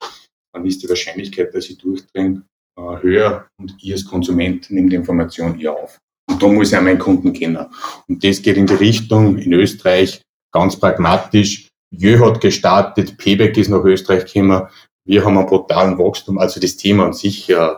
dann 0.53 0.67
ist 0.67 0.83
die 0.83 0.89
Wahrscheinlichkeit, 0.89 1.55
dass 1.55 1.71
ich 1.71 1.79
durchdringe, 1.79 2.43
äh, 2.77 3.03
höher 3.03 3.47
und 3.61 3.77
ich 3.81 3.93
als 3.93 4.05
Konsument 4.05 4.71
nehme 4.71 4.89
die 4.89 4.97
Information 4.97 5.61
eher 5.61 5.75
auf. 5.75 5.99
Und 6.29 6.43
da 6.43 6.49
muss 6.49 6.73
ich 6.73 6.77
auch 6.77 6.83
meinen 6.83 6.99
Kunden 6.99 7.33
kennen. 7.33 7.67
Und 8.09 8.25
das 8.25 8.43
geht 8.43 8.57
in 8.57 8.67
die 8.67 8.75
Richtung, 8.75 9.39
in 9.39 9.53
Österreich, 9.53 10.23
ganz 10.53 10.77
pragmatisch. 10.77 11.69
Jö 11.91 12.19
hat 12.19 12.41
gestartet, 12.41 13.17
Payback 13.17 13.57
ist 13.57 13.71
nach 13.71 13.85
Österreich 13.85 14.27
gekommen 14.27 14.69
wir 15.09 15.25
haben 15.25 15.39
einen 15.39 15.47
brutalen 15.47 15.99
Wachstum. 15.99 16.39
Also 16.39 16.61
das 16.61 16.77
Thema 16.77 17.07
an 17.07 17.13
sich 17.15 17.49
äh, 17.51 17.71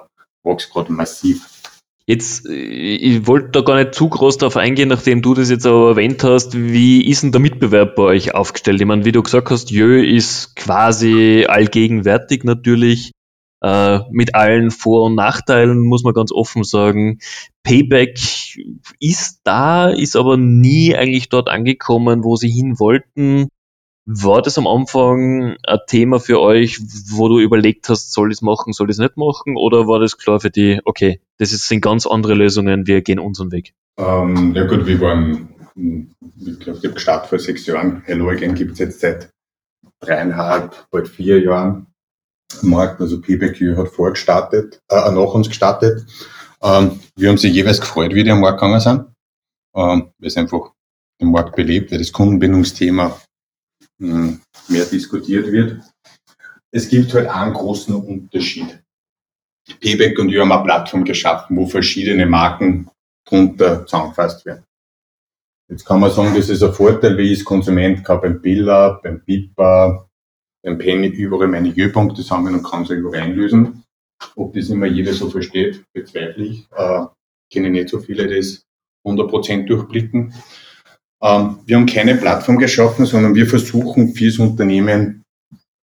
wächst 0.43 0.71
gerade 0.71 0.93
massiv. 0.93 1.47
Jetzt, 2.05 2.47
äh, 2.47 2.53
ich 2.53 3.27
wollte 3.27 3.51
da 3.51 3.61
gar 3.61 3.77
nicht 3.77 3.95
zu 3.95 4.09
groß 4.09 4.39
darauf 4.39 4.57
eingehen, 4.57 4.89
nachdem 4.89 5.23
du 5.23 5.35
das 5.35 5.49
jetzt 5.49 5.65
aber 5.65 5.91
erwähnt 5.91 6.25
hast. 6.25 6.59
Wie 6.59 7.07
ist 7.09 7.23
denn 7.23 7.33
der 7.33 7.41
Mitbewerb 7.41 7.95
bei 7.95 8.03
euch 8.03 8.35
aufgestellt? 8.35 8.81
Ich 8.81 8.87
meine, 8.87 9.05
wie 9.05 9.13
du 9.13 9.23
gesagt 9.23 9.51
hast, 9.51 9.71
Jö 9.71 10.03
ist 10.05 10.57
quasi 10.57 11.47
allgegenwärtig 11.49 12.43
natürlich, 12.43 13.13
äh, 13.63 14.01
mit 14.11 14.35
allen 14.35 14.73
Vor- 14.73 15.05
und 15.05 15.15
Nachteilen, 15.15 15.79
muss 15.79 16.03
man 16.03 16.15
ganz 16.15 16.33
offen 16.33 16.65
sagen. 16.65 17.21
Payback 17.63 18.19
ist 18.99 19.41
da, 19.45 19.89
ist 19.89 20.17
aber 20.17 20.37
nie 20.37 20.97
eigentlich 20.97 21.29
dort 21.29 21.49
angekommen, 21.49 22.25
wo 22.25 22.35
sie 22.35 22.51
hin 22.51 22.81
wollten. 22.81 23.49
War 24.07 24.43
das 24.43 24.59
am 24.59 24.67
Anfang 24.67 25.57
ein 25.63 25.79
Thema 25.87 26.21
für 26.21 26.41
euch, 26.41 26.81
wo 27.11 27.29
du 27.29 27.39
überlegt 27.39 27.89
hast, 27.89 28.13
soll 28.13 28.31
ich 28.31 28.39
es 28.39 28.43
machen, 28.43 28.73
soll 28.73 28.89
ich 28.89 28.95
es 28.95 28.99
nicht 28.99 29.17
machen? 29.17 29.57
Oder 29.57 29.87
war 29.87 30.01
das 30.01 30.17
klar 30.17 30.41
für 30.41 30.51
dich, 30.51 30.81
okay, 30.85 31.21
das 31.39 31.51
sind 31.51 31.81
ganz 31.81 32.07
andere 32.07 32.35
Lösungen, 32.35 32.87
wir 32.87 33.03
gehen 33.03 33.19
unseren 33.19 33.53
Weg? 33.53 33.75
Ähm, 33.99 34.55
ja 34.55 34.67
gut, 34.67 34.87
wir 34.87 35.01
waren, 35.01 35.55
ich 35.77 36.61
glaube, 36.61 36.79
ich 36.79 36.85
habe 36.85 36.95
gestartet 36.95 37.29
vor 37.29 37.39
sechs 37.39 37.67
Jahren. 37.67 38.03
Hello 38.07 38.31
Again 38.31 38.55
gibt 38.55 38.73
es 38.73 38.79
jetzt 38.79 39.01
seit 39.01 39.31
dreieinhalb, 40.01 40.89
bald 40.91 41.09
vier 41.09 41.41
Jahren 41.41 41.87
Markt. 42.63 43.01
Also 43.01 43.21
PBQ 43.21 43.77
hat 43.77 43.89
vorgestartet, 43.89 44.81
äh, 44.89 44.97
nach 44.97 45.35
uns 45.35 45.49
gestartet. 45.49 46.07
Ähm, 46.63 47.01
wir 47.17 47.29
haben 47.29 47.39
sich 47.39 47.53
jeweils 47.53 47.81
gefreut, 47.81 48.15
wie 48.15 48.25
die 48.25 48.31
am 48.31 48.41
Markt 48.41 48.61
gegangen 48.61 48.81
sind. 48.81 49.07
Ähm, 49.75 50.11
weil 50.19 50.29
es 50.29 50.37
einfach 50.37 50.73
den 51.21 51.31
Markt 51.31 51.55
belebt, 51.55 51.93
weil 51.93 51.99
das 51.99 52.13
Kundenbindungsthema 52.13 53.21
mehr 54.01 54.85
diskutiert 54.87 55.51
wird. 55.51 55.81
Es 56.73 56.89
gibt 56.89 57.13
halt 57.15 57.29
einen 57.29 57.55
großen 57.55 57.95
Unterschied. 57.95 58.83
Payback 59.81 60.19
und 60.19 60.31
wir 60.31 60.41
haben 60.41 60.53
eine 60.53 60.65
Plattform 60.65 61.05
geschaffen, 61.05 61.57
wo 61.57 61.67
verschiedene 61.67 62.27
Marken 62.27 62.91
drunter 63.25 63.87
zusammengefasst 63.87 64.45
werden. 64.47 64.65
Jetzt 65.69 65.85
kann 65.85 66.01
man 66.01 66.11
sagen, 66.11 66.35
das 66.35 66.49
ist 66.49 66.63
ein 66.63 66.73
Vorteil, 66.73 67.17
wie 67.17 67.33
ich 67.33 67.39
als 67.39 67.45
Konsument 67.45 68.05
kann 68.05 68.21
beim 68.21 68.41
Billa, 68.41 68.99
beim 69.03 69.25
Pipa, 69.25 70.09
beim 70.63 70.79
Penny 70.79 71.07
überall 71.09 71.47
meine 71.47 71.69
Jöpunkte 71.69 72.23
sammeln 72.23 72.57
und 72.57 72.65
kann 72.65 72.85
sie 72.85 72.95
überall 72.95 73.23
einlösen. 73.23 73.85
Ob 74.35 74.53
das 74.55 74.69
immer 74.69 74.87
jeder 74.87 75.13
so 75.13 75.31
versteht, 75.31 75.85
bezweifle 75.93 76.45
ich. 76.45 76.67
Äh, 76.73 77.07
kenne 77.53 77.71
nicht 77.71 77.89
so 77.89 78.01
viele, 78.01 78.27
die 78.27 78.37
das 78.37 78.67
100% 79.07 79.67
durchblicken. 79.67 80.35
Ähm, 81.23 81.59
wir 81.67 81.77
haben 81.77 81.87
keine 81.87 82.15
Plattform 82.15 82.59
geschaffen, 82.59 83.07
sondern 83.07 83.35
wir 83.35 83.47
versuchen 83.47 84.15
fürs 84.15 84.39
Unternehmen 84.39 85.25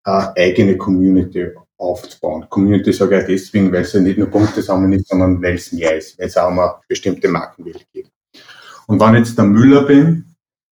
eine 0.04 0.36
eigene 0.38 0.78
Community 0.78 1.52
aufzubauen. 1.78 2.46
Community 2.50 2.94
sage 2.94 3.20
ich 3.22 3.26
deswegen, 3.28 3.72
weil 3.72 3.82
es 3.82 3.94
ja 3.94 4.00
nicht 4.00 4.18
nur 4.18 4.30
Punkte 4.30 4.62
sammeln 4.62 4.94
ist, 4.94 5.08
sondern 5.08 5.42
weil 5.42 5.56
es 5.56 5.72
mehr 5.72 5.98
ist, 5.98 6.18
weil 6.18 6.28
es 6.28 6.38
auch 6.38 6.50
eine 6.50 6.76
bestimmte 6.88 7.28
Markenwelt 7.28 7.86
geht. 7.92 8.10
Und 8.88 9.00
wenn 9.00 9.16
ich 9.16 9.28
jetzt 9.28 9.38
der 9.38 9.46
Müller 9.46 9.84
bin, 9.84 10.26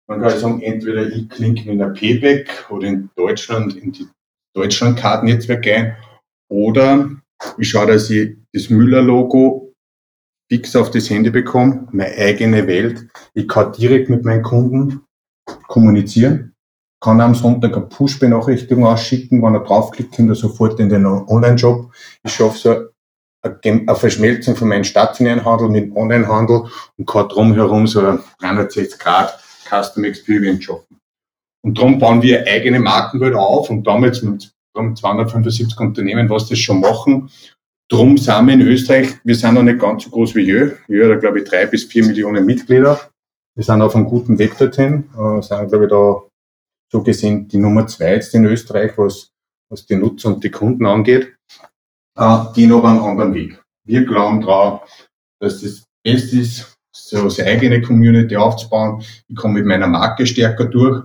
dann 0.08 0.22
kann 0.22 0.30
ich 0.30 0.40
sagen, 0.40 0.62
entweder 0.62 1.08
ich 1.08 1.30
klinke 1.30 1.70
mit 1.70 1.82
einer 1.82 1.94
Payback 1.94 2.66
oder 2.70 2.88
in 2.88 3.10
Deutschland 3.16 3.76
in 3.76 3.92
die 3.92 4.08
Deutschland-Kartennetzwerk 4.54 5.68
ein 5.68 5.98
oder 6.50 7.10
ich 7.58 7.70
schaue, 7.70 7.88
dass 7.88 8.10
ich 8.10 8.38
das 8.54 8.70
Müller-Logo 8.70 9.63
fix 10.54 10.76
auf 10.76 10.92
das 10.92 11.10
Handy 11.10 11.32
bekomme, 11.32 11.88
meine 11.92 12.16
eigene 12.16 12.68
Welt. 12.68 13.08
Ich 13.34 13.48
kann 13.48 13.74
direkt 13.74 14.12
mit 14.12 14.24
meinen 14.24 14.44
Kunden 14.44 15.02
kommunizieren, 15.68 16.54
kann 17.02 17.20
am 17.22 17.34
Sonntag 17.34 17.76
eine 17.76 17.88
Push-Benachrichtigung 17.88 18.86
ausschicken, 18.86 19.42
wenn 19.42 19.56
er 19.56 19.62
draufklickt, 19.62 20.16
kommt 20.16 20.30
er 20.30 20.36
sofort 20.36 20.80
in 20.80 20.90
den 20.90 21.08
Online-Shop. 21.08 21.92
Ich 22.24 22.34
schaffe 22.34 22.58
so 22.60 23.50
eine 23.64 23.96
Verschmelzung 23.96 24.56
von 24.56 24.68
meinem 24.68 24.84
stationären 24.84 25.44
Handel 25.44 25.70
mit 25.70 25.86
dem 25.86 25.98
Online-Handel 25.98 26.68
und 27.00 27.08
kann 27.08 27.30
drumherum 27.30 27.88
so 27.88 28.02
eine 28.02 28.20
360 28.40 29.00
Grad 29.00 29.36
Custom 29.68 30.04
Experience 30.04 30.66
schaffen. 30.66 31.00
Und 31.64 31.80
darum 31.80 31.98
bauen 31.98 32.22
wir 32.22 32.46
eigene 32.46 32.80
Markenwelt 32.80 33.34
auf 33.34 33.72
und 33.72 33.88
damals 33.88 34.22
mit 34.22 34.54
275 34.76 35.80
Unternehmen, 35.80 36.30
was 36.30 36.48
das 36.48 36.60
schon 36.60 36.80
machen, 36.80 37.32
Drum 37.90 38.18
sind 38.18 38.46
wir 38.48 38.54
in 38.54 38.62
Österreich, 38.62 39.10
wir 39.24 39.36
sind 39.36 39.56
noch 39.56 39.64
nicht 39.64 39.80
ganz 39.80 40.04
so 40.04 40.10
groß 40.10 40.36
wie 40.36 40.42
Jö. 40.42 40.72
Jö 40.88 41.14
hat, 41.14 41.22
glaube 41.22 41.40
ich, 41.40 41.50
drei 41.50 41.66
bis 41.66 41.84
vier 41.84 42.06
Millionen 42.06 42.46
Mitglieder. 42.46 43.00
Wir 43.56 43.64
sind 43.64 43.82
auf 43.82 43.96
einem 43.96 44.06
guten 44.06 44.40
Weg 44.40 44.58
dorthin, 44.58 45.10
äh, 45.18 45.42
sind, 45.42 45.70
glaube 45.70 45.86
ich, 45.86 45.90
da 45.92 46.24
so 46.92 47.04
gesehen 47.04 47.48
die 47.48 47.58
Nummer 47.58 47.86
zwei 47.88 48.14
jetzt 48.14 48.34
in 48.34 48.46
Österreich, 48.46 48.98
was, 48.98 49.32
was 49.70 49.86
die 49.86 49.96
Nutzer 49.96 50.30
und 50.30 50.44
die 50.44 50.52
Kunden 50.52 50.86
angeht, 50.86 51.36
äh, 52.18 52.40
gehen 52.54 52.72
aber 52.72 52.90
einen 52.90 53.00
anderen 53.00 53.34
Weg. 53.34 53.62
Wir 53.86 54.06
glauben 54.06 54.42
daran, 54.42 54.80
dass 55.40 55.62
das 55.62 55.84
Beste 56.04 56.40
ist, 56.40 56.74
so 56.96 57.30
seine 57.30 57.50
eigene 57.50 57.82
Community 57.82 58.36
aufzubauen. 58.36 59.04
Ich 59.28 59.36
komme 59.36 59.56
mit 59.56 59.66
meiner 59.66 59.88
Marke 59.88 60.26
stärker 60.26 60.66
durch. 60.66 61.04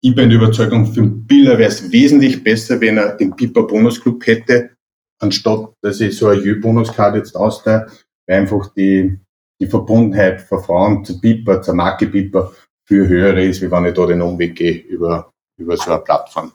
Ich 0.00 0.14
bin 0.14 0.28
der 0.28 0.38
Überzeugung, 0.38 0.86
für 0.86 1.00
den 1.00 1.26
Biller 1.26 1.58
wäre 1.58 1.70
es 1.70 1.90
wesentlich 1.90 2.42
besser, 2.42 2.80
wenn 2.80 2.98
er 2.98 3.16
den 3.16 3.34
Piper 3.34 3.64
Bonus 3.64 4.00
Club 4.00 4.26
hätte, 4.26 4.70
anstatt 5.18 5.74
dass 5.82 6.00
ich 6.00 6.16
so 6.16 6.28
eine 6.28 6.40
Jö-Bonuskarte 6.40 7.18
jetzt 7.18 7.36
austeile, 7.36 7.86
weil 8.26 8.40
einfach 8.40 8.72
die, 8.74 9.18
die 9.60 9.66
Verbundenheit 9.66 10.40
von 10.40 10.62
Frauen 10.62 11.04
zu 11.04 11.20
Piper, 11.20 11.62
zur 11.62 11.74
Marke 11.74 12.06
Piper 12.06 12.52
viel 12.86 13.06
höher 13.06 13.36
ist, 13.38 13.60
wie 13.62 13.70
wenn 13.70 13.84
ich 13.84 13.94
da 13.94 14.06
den 14.06 14.22
Umweg 14.22 14.56
gehe 14.56 14.78
über, 14.82 15.32
über 15.58 15.76
so 15.76 15.90
eine 15.90 16.00
Plattform. 16.00 16.52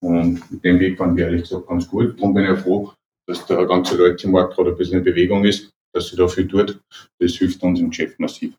Und 0.00 0.50
mit 0.50 0.64
dem 0.64 0.78
Weg 0.78 0.98
waren 0.98 1.16
wir 1.16 1.26
ehrlich 1.26 1.42
gesagt 1.42 1.66
ganz 1.66 1.88
gut. 1.88 2.18
Darum 2.18 2.34
bin 2.34 2.44
ich 2.44 2.60
froh, 2.60 2.92
dass 3.26 3.44
der 3.46 3.66
ganze 3.66 3.96
deutsche 3.96 4.28
Markt 4.28 4.54
gerade 4.54 4.70
ein 4.70 4.76
bisschen 4.76 4.98
in 4.98 5.04
Bewegung 5.04 5.44
ist, 5.44 5.70
dass 5.92 6.08
sie 6.08 6.16
da 6.16 6.28
viel 6.28 6.46
tut. 6.46 6.80
Das 7.18 7.32
hilft 7.32 7.62
uns 7.62 7.80
im 7.80 7.90
Geschäft 7.90 8.18
massiv. 8.20 8.54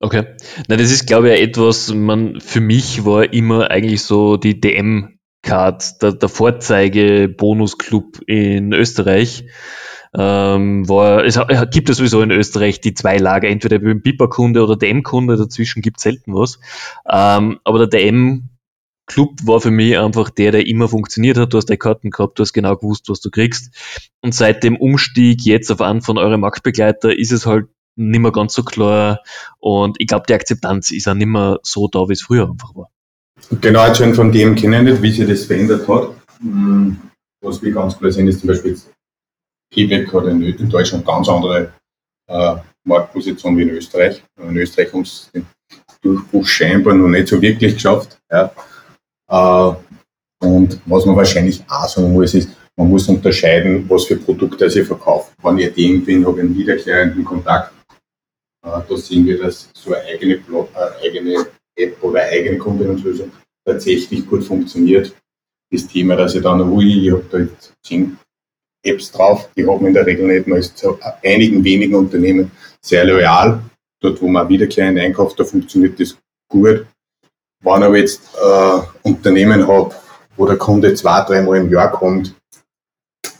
Okay. 0.00 0.34
Na, 0.66 0.76
das 0.76 0.90
ist, 0.90 1.06
glaube 1.06 1.32
ich, 1.32 1.40
etwas, 1.40 1.92
man, 1.92 2.40
für 2.40 2.60
mich 2.60 3.04
war 3.04 3.32
immer 3.32 3.70
eigentlich 3.70 4.02
so 4.02 4.36
die 4.36 4.58
DM-Card, 5.44 6.02
der, 6.02 6.12
der 6.12 6.28
Vorzeige-Bonus-Club 6.28 8.20
in 8.26 8.72
Österreich. 8.72 9.46
Ähm, 10.12 10.88
war, 10.88 11.24
es 11.24 11.38
gibt 11.70 11.88
es 11.88 11.98
sowieso 11.98 12.20
in 12.22 12.32
Österreich 12.32 12.80
die 12.80 12.94
zwei 12.94 13.16
Lager, 13.18 13.48
entweder 13.48 13.78
beim 13.78 14.02
Piper-Kunde 14.02 14.62
oder 14.62 14.76
DM-Kunde, 14.76 15.36
dazwischen 15.36 15.82
gibt 15.82 15.98
es 15.98 16.02
selten 16.02 16.34
was. 16.34 16.58
Ähm, 17.08 17.60
aber 17.64 17.86
der 17.86 17.86
DM 17.86 18.48
Club 19.06 19.38
war 19.44 19.60
für 19.60 19.70
mich 19.70 19.98
einfach 19.98 20.30
der, 20.30 20.52
der 20.52 20.66
immer 20.66 20.88
funktioniert 20.88 21.36
hat. 21.36 21.52
Du 21.52 21.56
hast 21.56 21.66
deine 21.66 21.78
Karten 21.78 22.10
gehabt, 22.10 22.38
du 22.38 22.42
hast 22.42 22.52
genau 22.52 22.76
gewusst, 22.76 23.08
was 23.08 23.20
du 23.20 23.30
kriegst. 23.30 23.74
Und 24.20 24.34
seit 24.34 24.62
dem 24.64 24.76
Umstieg 24.76 25.44
jetzt 25.44 25.70
auf 25.70 25.80
einen 25.80 26.02
von 26.02 26.18
euren 26.18 26.40
Marktbegleiter 26.40 27.16
ist 27.16 27.32
es 27.32 27.46
halt 27.46 27.66
nicht 27.96 28.20
mehr 28.20 28.32
ganz 28.32 28.54
so 28.54 28.62
klar. 28.62 29.20
Und 29.58 29.96
ich 30.00 30.06
glaube, 30.06 30.26
die 30.28 30.34
Akzeptanz 30.34 30.90
ist 30.90 31.08
auch 31.08 31.14
nicht 31.14 31.26
mehr 31.26 31.58
so 31.62 31.88
da, 31.88 32.08
wie 32.08 32.12
es 32.12 32.22
früher 32.22 32.48
einfach 32.48 32.74
war. 32.74 32.90
Genau, 33.60 33.86
jetzt 33.86 33.98
schon 33.98 34.14
von 34.14 34.32
dem 34.32 34.54
kennen, 34.54 35.02
wie 35.02 35.12
sich 35.12 35.28
das 35.28 35.44
verändert 35.44 35.86
hat. 35.88 36.10
Mm, 36.40 36.92
was 37.42 37.62
wir 37.62 37.72
ganz 37.72 37.98
klar 37.98 38.10
sehen, 38.10 38.28
ist 38.28 38.40
zum 38.40 38.48
Beispiel 38.48 38.78
Quebec 39.72 40.12
hat 40.12 40.24
in, 40.26 40.42
in 40.42 40.68
Deutschland 40.68 41.06
ganz 41.06 41.28
andere 41.28 41.72
äh, 42.28 42.56
Marktposition 42.84 43.56
wie 43.56 43.62
in 43.62 43.70
Österreich. 43.70 44.22
In 44.36 44.56
Österreich 44.56 44.92
haben 44.92 45.04
sie 45.04 45.30
den 45.34 45.46
Durchbruch 46.02 46.46
scheinbar 46.46 46.94
noch 46.94 47.08
nicht 47.08 47.28
so 47.28 47.40
wirklich 47.40 47.74
geschafft. 47.74 48.18
Ja. 48.30 48.52
Äh, 49.28 49.74
und 50.42 50.80
was 50.86 51.04
man 51.04 51.16
wahrscheinlich 51.16 51.62
auch 51.68 51.88
sagen 51.88 52.12
muss, 52.12 52.34
ist, 52.34 52.50
man 52.76 52.88
muss 52.88 53.08
unterscheiden, 53.08 53.84
was 53.88 54.06
für 54.06 54.16
Produkte 54.16 54.70
sie 54.70 54.84
verkauft. 54.84 55.32
Wenn 55.42 55.58
ich 55.58 55.74
bin, 55.74 56.26
habe 56.26 56.38
ich 56.38 56.44
einen 56.44 56.56
wiederkehrenden 56.56 57.24
Kontakt. 57.24 57.72
Äh, 58.64 58.80
da 58.88 58.96
sehen 58.96 59.26
wir, 59.26 59.38
dass 59.38 59.68
so 59.74 59.92
eine 59.92 60.04
eigene, 60.04 60.38
Plot, 60.38 60.70
äh, 60.74 61.06
eigene 61.06 61.46
App 61.80 62.02
oder 62.02 62.22
eigene 62.22 62.58
Kombinationslösung 62.58 63.30
tatsächlich 63.64 64.26
gut 64.26 64.44
funktioniert. 64.44 65.14
Das 65.70 65.86
Thema, 65.86 66.16
dass 66.16 66.34
ich 66.34 66.42
dann, 66.42 66.60
ui, 66.60 67.06
ich 67.06 67.12
habe 67.12 67.24
da 67.30 67.38
jetzt 67.38 67.72
zehn 67.82 68.18
Apps 68.82 69.12
drauf, 69.12 69.48
die 69.56 69.66
haben 69.66 69.86
in 69.86 69.94
der 69.94 70.06
Regel 70.06 70.26
nicht. 70.26 70.46
Man 70.46 70.58
ist 70.58 70.78
zu 70.78 70.98
einigen 71.22 71.62
wenigen 71.62 71.94
Unternehmen 71.94 72.50
sehr 72.80 73.04
loyal. 73.04 73.60
Dort, 74.00 74.20
wo 74.22 74.28
man 74.28 74.48
wiederkehrend 74.48 74.98
einkauft, 74.98 75.38
da 75.38 75.44
funktioniert 75.44 76.00
das 76.00 76.16
gut. 76.48 76.86
Wenn 77.62 77.94
ich 77.94 78.00
jetzt 78.00 78.22
äh, 78.42 78.80
Unternehmen 79.02 79.66
habe, 79.66 79.94
wo 80.36 80.46
der 80.46 80.56
Kunde 80.56 80.94
zwei, 80.94 81.20
dreimal 81.22 81.58
im 81.58 81.70
Jahr 81.70 81.92
kommt, 81.92 82.34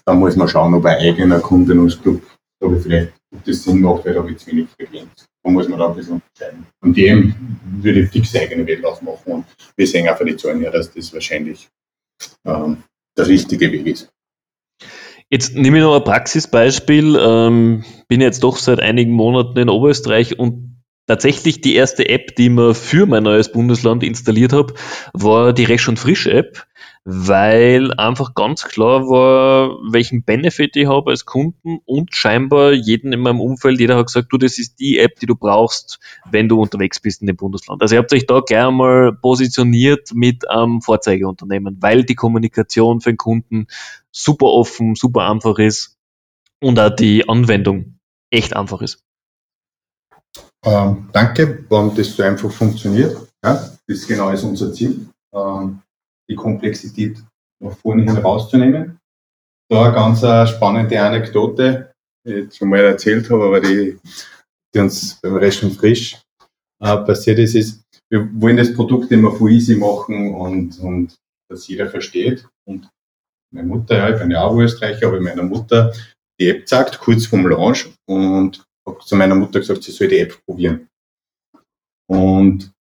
dann 0.05 0.19
muss 0.19 0.37
man 0.37 0.49
schauen, 0.49 0.75
ob 0.75 0.85
ein 0.85 0.99
eigener 0.99 1.41
Kundenusclub, 1.41 2.23
ob 2.61 2.77
ich 2.77 2.83
vielleicht 2.83 3.13
ob 3.33 3.45
das 3.45 3.63
Sinn 3.63 3.81
macht, 3.81 4.05
weil 4.05 4.15
da 4.15 4.21
habe 4.21 4.33
ich 4.33 4.39
zu 4.39 4.49
wenig 4.49 4.69
Frequenz. 4.71 5.30
Da 5.43 5.51
muss 5.51 5.69
man 5.69 5.79
da 5.79 5.89
ein 5.89 5.97
bisschen 5.97 6.23
entscheiden. 6.33 6.67
Und 6.81 6.97
dem 6.97 7.35
würde 7.81 8.01
ich 8.01 8.11
fix 8.11 8.37
eigene 8.37 8.67
Welt 8.67 8.85
aufmachen. 8.85 9.33
Und 9.33 9.47
wir 9.77 9.87
sehen 9.87 10.09
auch 10.09 10.17
von 10.17 10.27
den 10.27 10.39
Zahlen 10.39 10.61
her, 10.61 10.71
dass 10.71 10.93
das 10.93 11.13
wahrscheinlich 11.15 11.69
ähm, 12.45 12.83
der 13.17 13.27
richtige 13.27 13.73
Weg 13.73 13.87
ist. 13.87 14.13
Jetzt 15.31 15.55
nehme 15.55 15.79
ich 15.79 15.85
noch 15.85 15.97
ein 15.97 16.05
Praxisbeispiel. 16.05 17.17
Ähm, 17.21 17.85
bin 18.09 18.21
jetzt 18.21 18.43
doch 18.43 18.57
seit 18.57 18.81
einigen 18.81 19.13
Monaten 19.13 19.59
in 19.59 19.69
Oberösterreich 19.69 20.39
und 20.39 20.71
tatsächlich 21.07 21.61
die 21.61 21.75
erste 21.75 22.09
App, 22.09 22.37
die 22.37 22.45
ich 22.45 22.51
mir 22.51 22.75
für 22.75 23.07
mein 23.07 23.23
neues 23.23 23.51
Bundesland 23.51 24.03
installiert 24.03 24.53
habe, 24.53 24.75
war 25.13 25.53
die 25.53 25.65
Recht 25.65 25.89
und 25.89 25.99
Frisch 25.99 26.27
App, 26.27 26.67
weil 27.05 27.95
einfach 27.95 28.35
ganz 28.35 28.65
klar 28.65 29.09
war, 29.09 29.79
welchen 29.91 30.23
Benefit 30.23 30.77
ich 30.77 30.87
habe 30.87 31.11
als 31.11 31.25
Kunden 31.25 31.79
und 31.87 32.15
scheinbar 32.15 32.73
jeden 32.73 33.13
in 33.13 33.21
meinem 33.21 33.41
Umfeld, 33.41 33.81
jeder 33.81 33.97
hat 33.97 34.07
gesagt, 34.07 34.33
du, 34.33 34.39
das 34.39 34.59
ist 34.59 34.79
die 34.81 34.99
App, 34.99 35.19
die 35.19 35.27
du 35.27 35.35
brauchst, 35.35 35.99
wenn 36.31 36.49
du 36.49 36.61
unterwegs 36.61 37.01
bist 37.01 37.23
in 37.23 37.27
dem 37.27 37.37
Bundesland. 37.37 37.81
Also 37.81 37.95
ihr 37.95 38.01
habt 38.01 38.13
euch 38.13 38.27
da 38.27 38.41
gleich 38.41 38.71
mal 38.71 39.13
positioniert 39.13 40.11
mit 40.13 40.49
einem 40.51 40.83
Vorzeigeunternehmen, 40.83 41.79
weil 41.81 42.05
die 42.05 42.15
Kommunikation 42.15 43.01
für 43.01 43.13
den 43.13 43.17
Kunden 43.17 43.67
super 44.13 44.47
offen, 44.47 44.95
super 44.95 45.31
einfach 45.31 45.59
ist 45.59 45.97
und 46.61 46.79
auch 46.79 46.95
die 46.95 47.29
Anwendung 47.29 47.99
echt 48.31 48.55
einfach 48.55 48.83
ist. 48.83 49.03
Ähm, 50.65 51.09
danke, 51.13 51.65
warum 51.71 51.95
das 51.95 52.15
so 52.15 52.23
einfach 52.23 52.51
funktioniert. 52.51 53.17
Ja, 53.43 53.55
das 53.55 53.79
ist 53.87 54.07
genau 54.07 54.29
unser 54.29 54.73
Ziel, 54.75 55.09
ähm, 55.35 55.81
die 56.31 56.37
Komplexität 56.37 57.23
nach 57.63 57.77
vorne 57.77 58.05
hin 58.05 58.17
rauszunehmen. 58.17 58.99
Da 59.69 59.85
eine 59.85 59.95
ganz 59.95 60.23
äh, 60.23 60.47
spannende 60.47 61.01
Anekdote, 61.01 61.93
die 62.27 62.33
ich 62.33 62.55
schon 62.55 62.69
mal 62.69 62.81
erzählt 62.81 63.29
habe, 63.31 63.45
aber 63.45 63.61
die, 63.61 63.99
die 64.75 64.79
uns 64.79 65.21
beim 65.21 65.37
Recht 65.37 65.63
und 65.63 65.73
Frisch 65.73 66.21
äh, 66.83 66.97
passiert 66.99 67.39
ist, 67.39 67.55
ist, 67.55 67.83
wir 68.09 68.29
wollen 68.41 68.57
das 68.57 68.75
Produkt 68.75 69.13
immer 69.13 69.33
voll 69.33 69.53
easy 69.53 69.77
machen 69.77 70.35
und, 70.35 70.79
und 70.81 71.17
dass 71.49 71.69
jeder 71.69 71.89
versteht. 71.89 72.49
Und 72.67 72.89
meine 73.53 73.69
Mutter, 73.69 73.97
ja, 73.97 74.11
ich 74.11 74.21
bin 74.21 74.31
ja 74.31 74.43
auch 74.43 74.57
Österreicher, 74.57 75.09
aber 75.09 75.21
meine 75.21 75.43
Mutter 75.43 75.93
die 76.41 76.49
App 76.49 76.69
sagt, 76.69 76.99
kurz 76.99 77.27
vorm 77.27 77.47
Launch 77.47 77.93
und 78.07 78.65
habe 78.87 78.99
zu 79.01 79.15
meiner 79.15 79.35
Mutter 79.35 79.61
gesagt, 79.61 79.83
sie 79.83 79.93
soll 79.93 80.09
die 80.09 80.19
App 80.19 80.41
probieren. 80.47 80.89
Und 82.09 82.73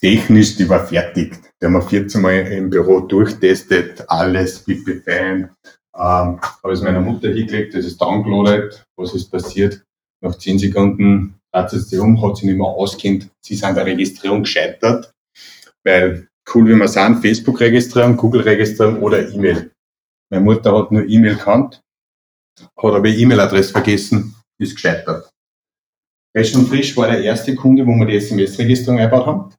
technisch, 0.00 0.56
die 0.56 0.68
war 0.68 0.86
fertig. 0.86 1.40
Die 1.60 1.66
haben 1.66 1.74
wir 1.74 1.82
14 1.82 2.20
Mal 2.20 2.46
im 2.52 2.70
Büro 2.70 3.00
durchtestet, 3.00 4.04
alles, 4.08 4.60
pipi 4.60 5.00
fein. 5.00 5.50
Ähm, 5.96 6.40
habe 6.40 6.72
es 6.72 6.82
meiner 6.82 7.00
Mutter 7.00 7.28
hingelegt, 7.28 7.74
das 7.74 7.84
ist 7.84 8.00
downloaded. 8.00 8.84
Was 8.96 9.14
ist 9.14 9.30
passiert? 9.30 9.82
Nach 10.20 10.36
10 10.36 10.58
Sekunden 10.58 11.36
dreht 11.52 11.70
sie 11.70 11.78
sich 11.78 12.00
um, 12.00 12.20
hat 12.22 12.36
sie 12.36 12.46
nicht 12.46 12.56
mehr 12.56 12.66
auskennt. 12.66 13.30
Sie 13.44 13.54
sind 13.54 13.76
der 13.76 13.86
Registrierung 13.86 14.42
gescheitert, 14.42 15.12
weil 15.84 16.28
cool 16.52 16.68
wie 16.68 16.74
wir 16.74 16.88
sind, 16.88 17.20
Facebook-Registrierung, 17.20 18.16
Google-Registrierung 18.16 19.00
oder 19.00 19.28
E-Mail. 19.28 19.70
Meine 20.30 20.44
Mutter 20.44 20.76
hat 20.76 20.90
nur 20.90 21.06
E-Mail 21.06 21.36
gekannt, 21.36 21.80
hat 22.60 22.94
aber 22.94 23.06
E-Mail-Adresse 23.08 23.72
vergessen, 23.72 24.34
ist 24.58 24.74
gescheitert. 24.74 25.30
Fresh 26.36 26.56
und 26.56 26.66
Frisch 26.66 26.96
war 26.96 27.06
der 27.06 27.22
erste 27.22 27.54
Kunde, 27.54 27.86
wo 27.86 27.92
wir 27.92 28.06
die 28.06 28.16
SMS-Registrierung 28.16 28.98
eingebaut 28.98 29.26
haben. 29.26 29.54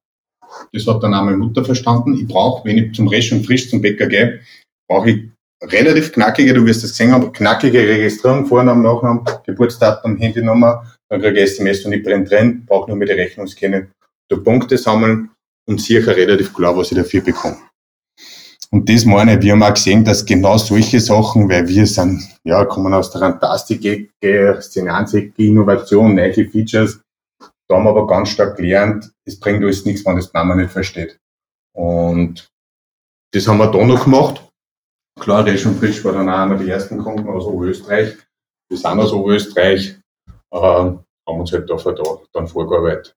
Das 0.73 0.87
hat 0.87 1.03
dann 1.03 1.13
auch 1.13 1.23
meine 1.23 1.37
Mutter 1.37 1.63
verstanden. 1.63 2.13
Ich 2.15 2.27
brauche, 2.27 2.67
wenn 2.67 2.77
ich 2.77 2.93
zum 2.93 3.07
Resch 3.07 3.31
und 3.31 3.45
Frisch 3.45 3.69
zum 3.69 3.81
Bäcker 3.81 4.07
gehe, 4.07 4.41
brauche 4.87 5.09
ich 5.09 5.23
relativ 5.63 6.11
knackige, 6.11 6.53
du 6.53 6.65
wirst 6.65 6.83
das 6.83 6.91
gesehen 6.91 7.11
haben, 7.11 7.31
knackige 7.31 7.79
Registrierung, 7.79 8.45
Vornamen, 8.45 8.83
Nachnamen, 8.83 9.23
Geburtsdatum, 9.45 10.17
Handynummer, 10.17 10.85
dann 11.09 11.21
kriege 11.21 11.39
ich 11.39 11.51
SMS 11.51 11.85
und 11.85 11.93
ich 11.93 12.03
brenne 12.03 12.25
drin, 12.25 12.63
brauche 12.65 12.89
nur 12.89 12.97
mit 12.97 13.09
der 13.09 13.17
Rechnung 13.17 13.47
scannen, 13.47 13.91
da 14.29 14.37
Punkte 14.37 14.77
sammeln 14.77 15.29
und 15.67 15.81
sicher 15.81 16.15
relativ 16.15 16.53
klar, 16.53 16.75
was 16.77 16.91
ich 16.91 16.97
dafür 16.97 17.21
bekomme. 17.21 17.57
Und 18.71 18.89
das 18.89 19.05
meine 19.05 19.35
ich, 19.35 19.41
wir 19.41 19.53
haben 19.53 19.63
auch 19.63 19.73
gesehen, 19.73 20.03
dass 20.03 20.25
genau 20.25 20.57
solche 20.57 20.99
Sachen, 20.99 21.47
weil 21.49 21.67
wir 21.67 21.85
sind, 21.85 22.21
ja, 22.43 22.65
kommen 22.65 22.93
aus 22.93 23.11
der 23.11 23.21
Fantastik-Ecke, 23.21 24.59
Szenantik, 24.61 25.33
Innovation, 25.37 26.15
neue 26.15 26.33
Features, 26.33 26.99
da 27.67 27.75
haben 27.75 27.83
wir 27.83 27.89
aber 27.89 28.07
ganz 28.07 28.29
stark 28.29 28.57
gelernt, 28.57 29.11
es 29.25 29.39
bringt 29.39 29.63
alles 29.63 29.85
nichts, 29.85 30.05
wenn 30.05 30.15
das 30.15 30.31
die 30.31 30.37
Mama 30.37 30.55
nicht 30.55 30.71
versteht. 30.71 31.19
Und 31.73 32.49
das 33.33 33.47
haben 33.47 33.57
wir 33.57 33.71
da 33.71 33.83
noch 33.83 34.03
gemacht. 34.03 34.41
Klar, 35.19 35.45
Resch 35.45 35.65
und 35.65 35.79
Frisch 35.79 36.03
war 36.03 36.13
dann 36.13 36.29
auch 36.29 36.39
einer 36.39 36.57
der 36.57 36.67
ersten 36.67 36.97
Kunden 36.99 37.27
aus 37.27 37.45
Oberösterreich. 37.45 38.17
Wir 38.69 38.77
sind 38.77 38.99
aus 38.99 39.13
Oberösterreich, 39.13 39.97
äh, 40.51 40.57
haben 40.57 41.01
uns 41.25 41.51
halt 41.51 41.69
dafür 41.69 41.93
da 41.93 42.03
dann 42.33 42.47
vorgearbeitet. 42.47 43.15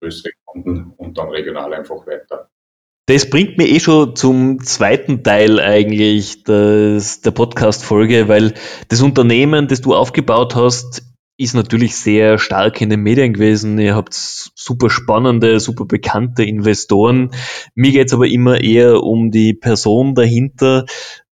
Größere 0.00 0.32
Kunden 0.44 0.92
und 0.96 1.16
dann 1.16 1.28
regional 1.28 1.72
einfach 1.74 2.06
weiter. 2.06 2.48
Das 3.06 3.28
bringt 3.28 3.58
mir 3.58 3.68
eh 3.68 3.80
schon 3.80 4.14
zum 4.14 4.62
zweiten 4.62 5.24
Teil 5.24 5.58
eigentlich 5.60 6.44
des, 6.44 7.20
der 7.20 7.32
Podcast-Folge, 7.32 8.28
weil 8.28 8.54
das 8.88 9.02
Unternehmen, 9.02 9.66
das 9.66 9.80
du 9.80 9.94
aufgebaut 9.94 10.54
hast, 10.54 11.11
ist 11.36 11.54
natürlich 11.54 11.96
sehr 11.96 12.38
stark 12.38 12.80
in 12.80 12.90
den 12.90 13.00
Medien 13.00 13.32
gewesen. 13.32 13.78
Ihr 13.78 13.94
habt 13.94 14.14
super 14.14 14.90
spannende, 14.90 15.60
super 15.60 15.84
bekannte 15.86 16.44
Investoren. 16.44 17.30
Mir 17.74 17.92
geht's 17.92 18.12
aber 18.12 18.26
immer 18.26 18.60
eher 18.60 19.02
um 19.02 19.30
die 19.30 19.54
Person 19.54 20.14
dahinter. 20.14 20.84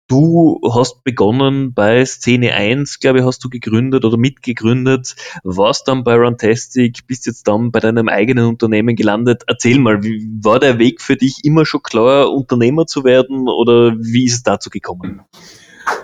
Du 0.08 0.60
hast 0.74 1.04
begonnen 1.04 1.76
bei 1.76 2.04
Szene 2.04 2.56
1, 2.56 3.00
glaube 3.00 3.20
ich, 3.20 3.26
hast 3.26 3.44
du 3.44 3.50
gegründet 3.50 4.06
oder 4.06 4.18
mitgegründet, 4.18 5.16
warst 5.44 5.88
dann 5.88 6.04
bei 6.04 6.16
Runtastic, 6.16 7.06
bist 7.06 7.28
jetzt 7.28 7.48
dann 7.48 7.72
bei 7.72 7.80
deinem 7.80 8.10
eigenen 8.10 8.48
Unternehmen 8.48 8.96
gelandet. 8.96 9.44
Erzähl 9.46 9.78
mal, 9.78 10.02
wie 10.02 10.28
war 10.42 10.60
der 10.60 10.80
Weg 10.80 11.02
für 11.02 11.16
dich 11.16 11.42
immer 11.44 11.64
schon 11.64 11.84
klar, 11.84 12.32
Unternehmer 12.32 12.88
zu 12.88 13.04
werden 13.04 13.48
oder 13.48 13.96
wie 14.00 14.26
ist 14.26 14.34
es 14.34 14.42
dazu 14.42 14.72
gekommen? 14.72 15.22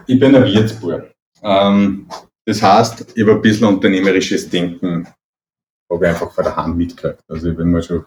Ich 0.05 0.19
bin 0.19 0.35
ein 0.35 0.45
Wirtsbub. 0.45 1.11
Ähm, 1.41 2.07
das 2.45 2.61
heißt, 2.61 3.13
ich 3.15 3.23
habe 3.23 3.33
ein 3.33 3.41
bisschen 3.41 3.67
unternehmerisches 3.67 4.49
Denken, 4.49 5.07
habe 5.91 6.05
ich 6.05 6.11
einfach 6.11 6.31
von 6.31 6.43
der 6.43 6.55
Hand 6.55 6.77
mitgekriegt. 6.77 7.21
Also 7.27 7.49
ich 7.49 7.57
bin 7.57 7.71
mal 7.71 7.81
schon 7.81 8.05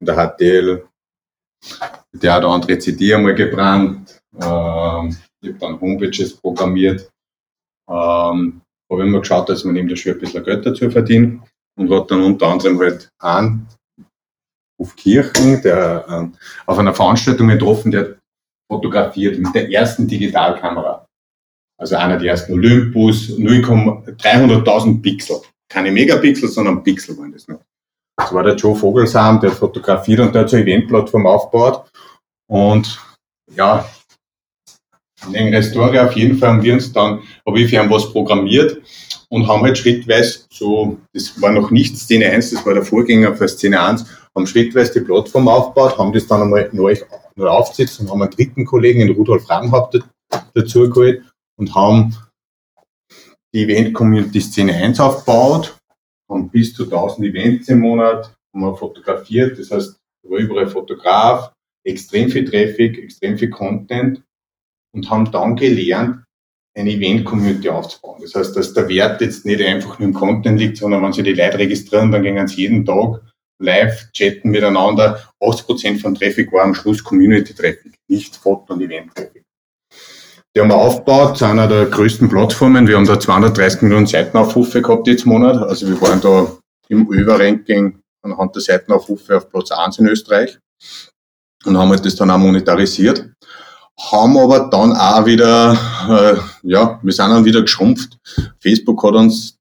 in 0.00 0.06
der 0.06 0.16
HTL, 0.16 0.86
der 2.12 2.34
hat 2.34 2.44
andere 2.44 2.78
CD 2.78 3.14
einmal 3.14 3.34
gebrannt, 3.34 4.20
ähm, 4.34 5.16
ich 5.40 5.50
habe 5.50 5.58
dann 5.58 5.80
Homepages 5.80 6.36
programmiert, 6.36 7.10
ähm, 7.88 8.60
habe 8.90 9.02
immer 9.02 9.20
geschaut, 9.20 9.48
dass 9.48 9.64
man 9.64 9.74
neben 9.74 9.88
der 9.88 9.96
Schule 9.96 10.14
ein 10.14 10.20
bisschen 10.20 10.44
Geld 10.44 10.64
dazu 10.64 10.90
verdient 10.90 11.42
und 11.76 11.90
hat 11.90 12.10
dann 12.10 12.22
unter 12.22 12.46
anderem 12.48 12.78
halt 12.80 13.08
einen 13.18 13.66
auf 14.80 14.96
Kirchen, 14.96 15.62
der 15.62 16.04
äh, 16.08 16.38
auf 16.66 16.78
einer 16.78 16.94
Veranstaltung 16.94 17.48
getroffen, 17.48 17.90
der 17.90 18.16
fotografiert 18.70 19.38
mit 19.38 19.54
der 19.54 19.70
ersten 19.70 20.06
Digitalkamera. 20.06 21.01
Also 21.82 21.96
einer 21.96 22.16
der 22.16 22.30
ersten 22.30 22.52
Olympus, 22.52 23.30
300.000 23.30 25.02
Pixel. 25.02 25.40
Keine 25.68 25.90
Megapixel, 25.90 26.48
sondern 26.48 26.84
Pixel 26.84 27.18
waren 27.18 27.32
das 27.32 27.48
noch. 27.48 27.58
Das 28.16 28.32
war 28.32 28.44
der 28.44 28.54
Joe 28.54 28.76
Vogelsam, 28.76 29.40
der 29.40 29.50
fotografiert 29.50 30.20
und 30.20 30.32
der 30.32 30.42
hat 30.42 30.50
so 30.50 30.56
eine 30.56 30.64
Eventplattform 30.64 31.26
aufgebaut. 31.26 31.90
Und 32.48 33.00
ja, 33.56 33.84
längere 35.32 35.60
Story 35.60 35.98
auf 35.98 36.12
jeden 36.12 36.38
Fall 36.38 36.50
haben 36.50 36.62
wir 36.62 36.74
uns 36.74 36.92
dann, 36.92 37.20
habe 37.44 37.58
ich 37.58 37.68
für 37.68 37.82
ihn 37.82 37.90
was 37.90 38.12
programmiert 38.12 38.80
und 39.28 39.48
haben 39.48 39.62
halt 39.62 39.76
schrittweise 39.76 40.44
so, 40.52 40.98
das 41.12 41.42
war 41.42 41.50
noch 41.50 41.72
nicht 41.72 41.98
Szene 41.98 42.26
1, 42.26 42.52
das 42.52 42.64
war 42.64 42.74
der 42.74 42.84
Vorgänger 42.84 43.34
für 43.34 43.48
Szene 43.48 43.80
1, 43.80 44.06
haben 44.36 44.46
schrittweise 44.46 45.00
die 45.00 45.04
Plattform 45.04 45.48
aufgebaut, 45.48 45.98
haben 45.98 46.12
das 46.12 46.28
dann 46.28 46.42
einmal 46.42 46.68
neu, 46.70 46.94
neu 47.34 47.48
aufgesetzt 47.48 47.98
und 47.98 48.08
haben 48.08 48.22
einen 48.22 48.30
dritten 48.30 48.64
Kollegen, 48.64 49.00
den 49.00 49.16
Rudolf 49.16 49.50
Ramhaupt, 49.50 49.98
dazu 50.54 50.88
geholt 50.88 51.22
und 51.58 51.74
haben 51.74 52.16
die 53.54 53.64
Event-Community 53.64 54.40
Szene 54.40 54.74
1 54.74 55.00
aufgebaut, 55.00 55.76
haben 56.30 56.50
bis 56.50 56.74
zu 56.74 56.84
1000 56.84 57.26
Events 57.28 57.68
im 57.68 57.80
Monat, 57.80 58.34
haben 58.52 58.62
wir 58.62 58.76
fotografiert, 58.76 59.58
das 59.58 59.70
heißt, 59.70 59.96
überall 60.24 60.68
Fotograf, 60.68 61.52
extrem 61.84 62.30
viel 62.30 62.48
Traffic, 62.48 62.98
extrem 62.98 63.36
viel 63.36 63.50
Content 63.50 64.22
und 64.94 65.10
haben 65.10 65.30
dann 65.30 65.56
gelernt, 65.56 66.24
eine 66.74 66.90
Event-Community 66.90 67.68
aufzubauen. 67.68 68.22
Das 68.22 68.34
heißt, 68.34 68.56
dass 68.56 68.72
der 68.72 68.88
Wert 68.88 69.20
jetzt 69.20 69.44
nicht 69.44 69.60
einfach 69.60 69.98
nur 69.98 70.08
im 70.08 70.14
Content 70.14 70.58
liegt, 70.58 70.78
sondern 70.78 71.02
wenn 71.02 71.12
sie 71.12 71.22
die 71.22 71.34
Leute 71.34 71.58
registrieren, 71.58 72.10
dann 72.10 72.22
gehen 72.22 72.46
sie 72.46 72.62
jeden 72.62 72.84
Tag 72.86 73.20
live 73.58 74.10
chatten 74.12 74.50
miteinander. 74.50 75.20
80% 75.40 76.00
von 76.00 76.14
Traffic 76.14 76.50
war 76.52 76.64
am 76.64 76.74
Schluss 76.74 77.04
Community-Traffic, 77.04 77.92
nicht 78.08 78.36
Foto- 78.36 78.72
und 78.72 78.80
Event-Traffic. 78.80 79.44
Die 80.54 80.60
haben 80.60 80.68
wir 80.68 80.76
aufgebaut, 80.76 81.38
zu 81.38 81.46
einer 81.46 81.66
der 81.66 81.86
größten 81.86 82.28
Plattformen. 82.28 82.86
Wir 82.86 82.96
haben 82.96 83.06
da 83.06 83.18
230 83.18 83.82
Millionen 83.82 84.06
Seitenaufrufe 84.06 84.82
gehabt 84.82 85.06
jetzt 85.06 85.24
Monat. 85.24 85.56
Also 85.56 85.88
wir 85.88 86.00
waren 86.02 86.20
da 86.20 86.46
im 86.88 87.06
Überranking 87.06 88.00
anhand 88.22 88.54
der 88.54 88.62
Seitenaufrufe 88.62 89.36
auf 89.36 89.48
Platz 89.50 89.70
1 89.70 89.98
in 89.98 90.08
Österreich 90.08 90.58
und 91.64 91.78
haben 91.78 91.90
halt 91.90 92.04
das 92.04 92.16
dann 92.16 92.30
auch 92.30 92.38
monetarisiert 92.38 93.32
haben 93.98 94.36
aber 94.38 94.68
dann 94.70 94.92
auch 94.92 95.26
wieder, 95.26 95.72
äh, 96.08 96.68
ja, 96.68 96.98
wir 97.02 97.12
sind 97.12 97.30
dann 97.30 97.44
wieder 97.44 97.62
geschrumpft. 97.62 98.18
Facebook 98.60 99.02
hat 99.04 99.14
uns 99.14 99.58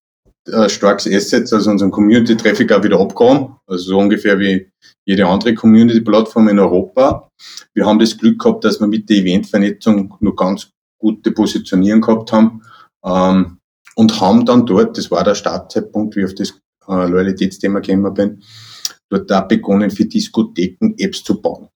äh, 0.47 0.69
starkes 0.69 1.07
Asset, 1.07 1.51
also 1.53 1.69
unseren 1.69 1.91
Community-Traffic 1.91 2.71
auch 2.71 2.83
wieder 2.83 2.99
abgehauen, 2.99 3.55
also 3.67 3.83
so 3.83 3.97
ungefähr 3.97 4.39
wie 4.39 4.71
jede 5.05 5.27
andere 5.27 5.53
Community-Plattform 5.53 6.49
in 6.49 6.59
Europa. 6.59 7.29
Wir 7.73 7.85
haben 7.85 7.99
das 7.99 8.17
Glück 8.17 8.39
gehabt, 8.39 8.63
dass 8.63 8.79
wir 8.79 8.87
mit 8.87 9.09
der 9.09 9.17
Eventvernetzung 9.17 10.15
nur 10.19 10.35
ganz 10.35 10.71
gute 11.01 11.31
Positionierung 11.31 12.01
gehabt 12.01 12.31
haben 12.31 12.61
ähm, 13.03 13.57
und 13.95 14.21
haben 14.21 14.45
dann 14.45 14.65
dort, 14.65 14.97
das 14.97 15.11
war 15.11 15.23
der 15.23 15.35
Startzeitpunkt, 15.35 16.15
wie 16.15 16.21
ich 16.21 16.25
auf 16.27 16.35
das 16.35 16.51
äh, 16.87 17.07
Loyalitätsthema 17.07 17.79
gekommen 17.79 18.13
bin, 18.13 18.43
dort 19.09 19.31
auch 19.31 19.47
begonnen, 19.47 19.91
für 19.91 20.05
Diskotheken 20.05 20.93
Apps 20.97 21.23
zu 21.23 21.41
bauen. 21.41 21.67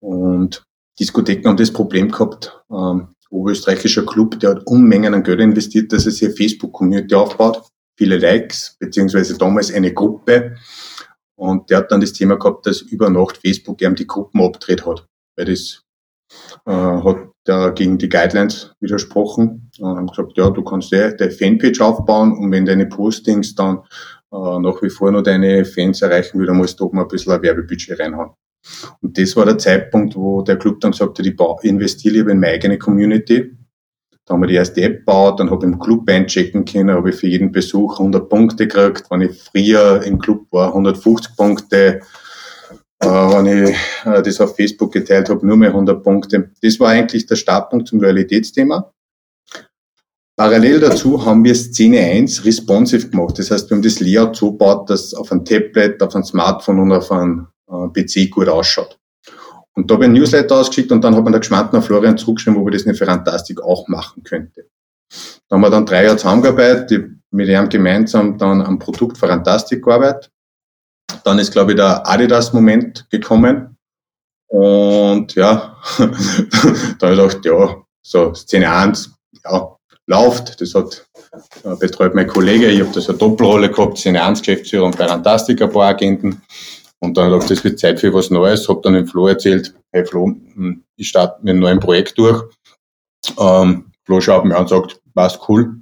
Und 0.00 0.62
Diskotheken 0.98 1.48
haben 1.48 1.56
das 1.56 1.72
Problem 1.72 2.10
gehabt, 2.10 2.62
ähm, 2.70 3.08
oberösterreichischer 3.30 4.04
Club, 4.04 4.38
der 4.40 4.50
hat 4.50 4.66
Unmengen 4.66 5.14
an 5.14 5.22
Geld 5.22 5.40
investiert, 5.40 5.92
dass 5.92 6.04
er 6.06 6.12
sich 6.12 6.26
eine 6.26 6.36
Facebook-Community 6.36 7.14
aufbaut, 7.14 7.62
viele 7.96 8.18
Likes, 8.18 8.76
beziehungsweise 8.78 9.38
damals 9.38 9.72
eine 9.72 9.94
Gruppe. 9.94 10.56
Und 11.36 11.70
der 11.70 11.78
hat 11.78 11.92
dann 11.92 12.00
das 12.00 12.12
Thema 12.12 12.36
gehabt, 12.36 12.66
dass 12.66 12.82
über 12.82 13.08
Nacht 13.08 13.38
Facebook 13.38 13.80
ihm 13.80 13.94
die 13.94 14.06
Gruppen 14.06 14.42
abgedreht 14.42 14.84
hat, 14.84 15.06
weil 15.36 15.46
das 15.46 15.82
äh, 16.66 16.72
hat 16.72 17.29
der 17.46 17.72
gegen 17.72 17.98
die 17.98 18.08
Guidelines 18.08 18.74
widersprochen 18.80 19.70
und 19.78 19.96
haben 19.96 20.06
gesagt, 20.06 20.32
ja, 20.36 20.50
du 20.50 20.62
kannst 20.62 20.90
ja 20.92 21.10
deine 21.12 21.30
Fanpage 21.30 21.80
aufbauen 21.80 22.32
und 22.32 22.50
wenn 22.50 22.66
deine 22.66 22.86
Postings 22.86 23.54
dann 23.54 23.78
äh, 24.32 24.58
nach 24.58 24.82
wie 24.82 24.90
vor 24.90 25.10
nur 25.10 25.22
deine 25.22 25.64
Fans 25.64 26.02
erreichen 26.02 26.38
will, 26.38 26.46
dann 26.46 26.56
musst 26.56 26.78
du 26.78 26.84
oben 26.84 27.00
ein 27.00 27.08
bisschen 27.08 27.32
ein 27.32 27.42
Werbebudget 27.42 27.98
reinhauen. 27.98 28.30
Und 29.00 29.18
das 29.18 29.34
war 29.36 29.46
der 29.46 29.58
Zeitpunkt, 29.58 30.16
wo 30.16 30.42
der 30.42 30.56
Club 30.56 30.80
dann 30.80 30.92
gesagt 30.92 31.18
hat, 31.18 31.26
ich 31.26 31.70
investiere 31.70 32.14
lieber 32.14 32.30
in 32.30 32.40
meine 32.40 32.54
eigene 32.54 32.78
Community. 32.78 33.56
Da 34.26 34.34
haben 34.34 34.42
wir 34.42 34.46
die 34.46 34.54
erste 34.54 34.82
App 34.82 34.98
gebaut, 34.98 35.40
dann 35.40 35.50
habe 35.50 35.66
ich 35.66 35.72
im 35.72 35.78
Club 35.78 36.08
einchecken 36.08 36.64
können, 36.64 36.94
habe 36.94 37.10
ich 37.10 37.16
für 37.16 37.26
jeden 37.26 37.50
Besuch 37.50 37.98
100 37.98 38.28
Punkte 38.28 38.68
gekriegt. 38.68 39.06
Wenn 39.10 39.22
ich 39.22 39.42
früher 39.42 40.02
im 40.04 40.18
Club 40.18 40.46
war, 40.50 40.68
150 40.68 41.36
Punkte. 41.36 42.00
Äh, 43.02 43.06
wenn 43.06 43.46
ich 43.46 43.76
äh, 44.04 44.22
das 44.22 44.40
auf 44.40 44.56
Facebook 44.56 44.92
geteilt 44.92 45.30
habe, 45.30 45.46
nur 45.46 45.56
mehr 45.56 45.70
100 45.70 46.02
Punkte. 46.02 46.50
Das 46.62 46.78
war 46.78 46.90
eigentlich 46.90 47.26
der 47.26 47.36
Startpunkt 47.36 47.88
zum 47.88 48.00
Loyalitätsthema. 48.00 48.92
Parallel 50.36 50.80
dazu 50.80 51.24
haben 51.24 51.44
wir 51.44 51.54
Szene 51.54 52.00
1 52.00 52.44
responsive 52.44 53.08
gemacht. 53.08 53.38
Das 53.38 53.50
heißt, 53.50 53.68
wir 53.68 53.76
haben 53.76 53.82
das 53.82 54.00
Layout 54.00 54.36
so 54.36 54.52
gebaut, 54.52 54.88
dass 54.88 55.12
auf 55.14 55.30
ein 55.32 55.44
Tablet, 55.44 56.02
auf 56.02 56.14
ein 56.14 56.24
Smartphone 56.24 56.80
und 56.80 56.92
auf 56.92 57.10
ein 57.12 57.46
äh, 57.68 57.88
PC 57.88 58.30
gut 58.30 58.48
ausschaut. 58.48 58.98
Und 59.74 59.90
da 59.90 59.94
habe 59.94 60.04
ich 60.04 60.10
ein 60.10 60.14
Newsletter 60.14 60.56
ausgeschickt 60.56 60.92
und 60.92 61.02
dann 61.02 61.14
hat 61.14 61.24
man 61.24 61.32
der 61.32 61.40
Geschmandner 61.40 61.82
Florian 61.82 62.18
zurückgeschrieben, 62.18 62.60
ob 62.60 62.68
ich 62.68 62.74
das 62.74 62.86
nicht 62.86 62.98
für 62.98 63.06
Fantastik 63.06 63.62
auch 63.62 63.88
machen 63.88 64.22
könnte. 64.24 64.66
Da 65.48 65.56
haben 65.56 65.62
wir 65.62 65.70
dann 65.70 65.86
drei 65.86 66.04
Jahre 66.04 66.16
zusammengearbeitet, 66.16 67.10
mit 67.30 67.48
ihm 67.48 67.68
gemeinsam 67.68 68.36
dann 68.38 68.62
am 68.62 68.78
Produkt 68.78 69.18
für 69.18 69.28
Fantastik 69.28 69.84
gearbeitet. 69.84 70.30
Dann 71.24 71.38
ist, 71.38 71.52
glaube 71.52 71.72
ich, 71.72 71.76
der 71.76 72.06
Adidas-Moment 72.08 73.06
gekommen. 73.10 73.76
Und 74.48 75.34
ja, 75.34 75.76
da 76.98 77.08
habe 77.08 77.14
ich 77.14 77.18
gedacht, 77.18 77.44
ja, 77.44 77.76
so 78.02 78.34
Szene 78.34 78.72
1, 78.72 79.10
ja, 79.44 79.76
läuft. 80.06 80.60
Das 80.60 80.74
hat 80.74 81.06
äh, 81.64 81.76
betreut 81.76 82.14
mein 82.14 82.26
Kollege. 82.26 82.66
Ich 82.66 82.80
habe 82.80 82.90
da 82.92 83.00
so 83.00 83.12
eine 83.12 83.18
Doppelrolle 83.18 83.70
gehabt, 83.70 83.98
Szene 83.98 84.22
1 84.22 84.40
Geschäftsführer 84.40 84.84
und 84.84 84.98
bei 84.98 85.06
Fantastik 85.06 85.62
ein 85.62 85.70
paar 85.70 85.88
Agenten. 85.88 86.42
Und 86.98 87.16
dann 87.16 87.32
habe 87.32 87.42
ich 87.42 87.48
das 87.48 87.64
wird 87.64 87.78
Zeit 87.78 88.00
für 88.00 88.12
was 88.12 88.30
Neues, 88.30 88.68
habe 88.68 88.80
dann 88.82 88.92
dem 88.92 89.06
Flo 89.06 89.28
erzählt, 89.28 89.74
hey 89.92 90.04
Flo, 90.04 90.26
hm, 90.26 90.84
ich 90.96 91.08
starte 91.08 91.40
mit 91.42 91.50
einem 91.50 91.60
neuen 91.60 91.80
Projekt 91.80 92.18
durch. 92.18 92.44
Ähm, 93.38 93.92
Flo 94.04 94.20
schaut 94.20 94.44
mir 94.44 94.56
an 94.56 94.62
und 94.62 94.68
sagt, 94.68 95.00
was 95.14 95.38
cool, 95.48 95.80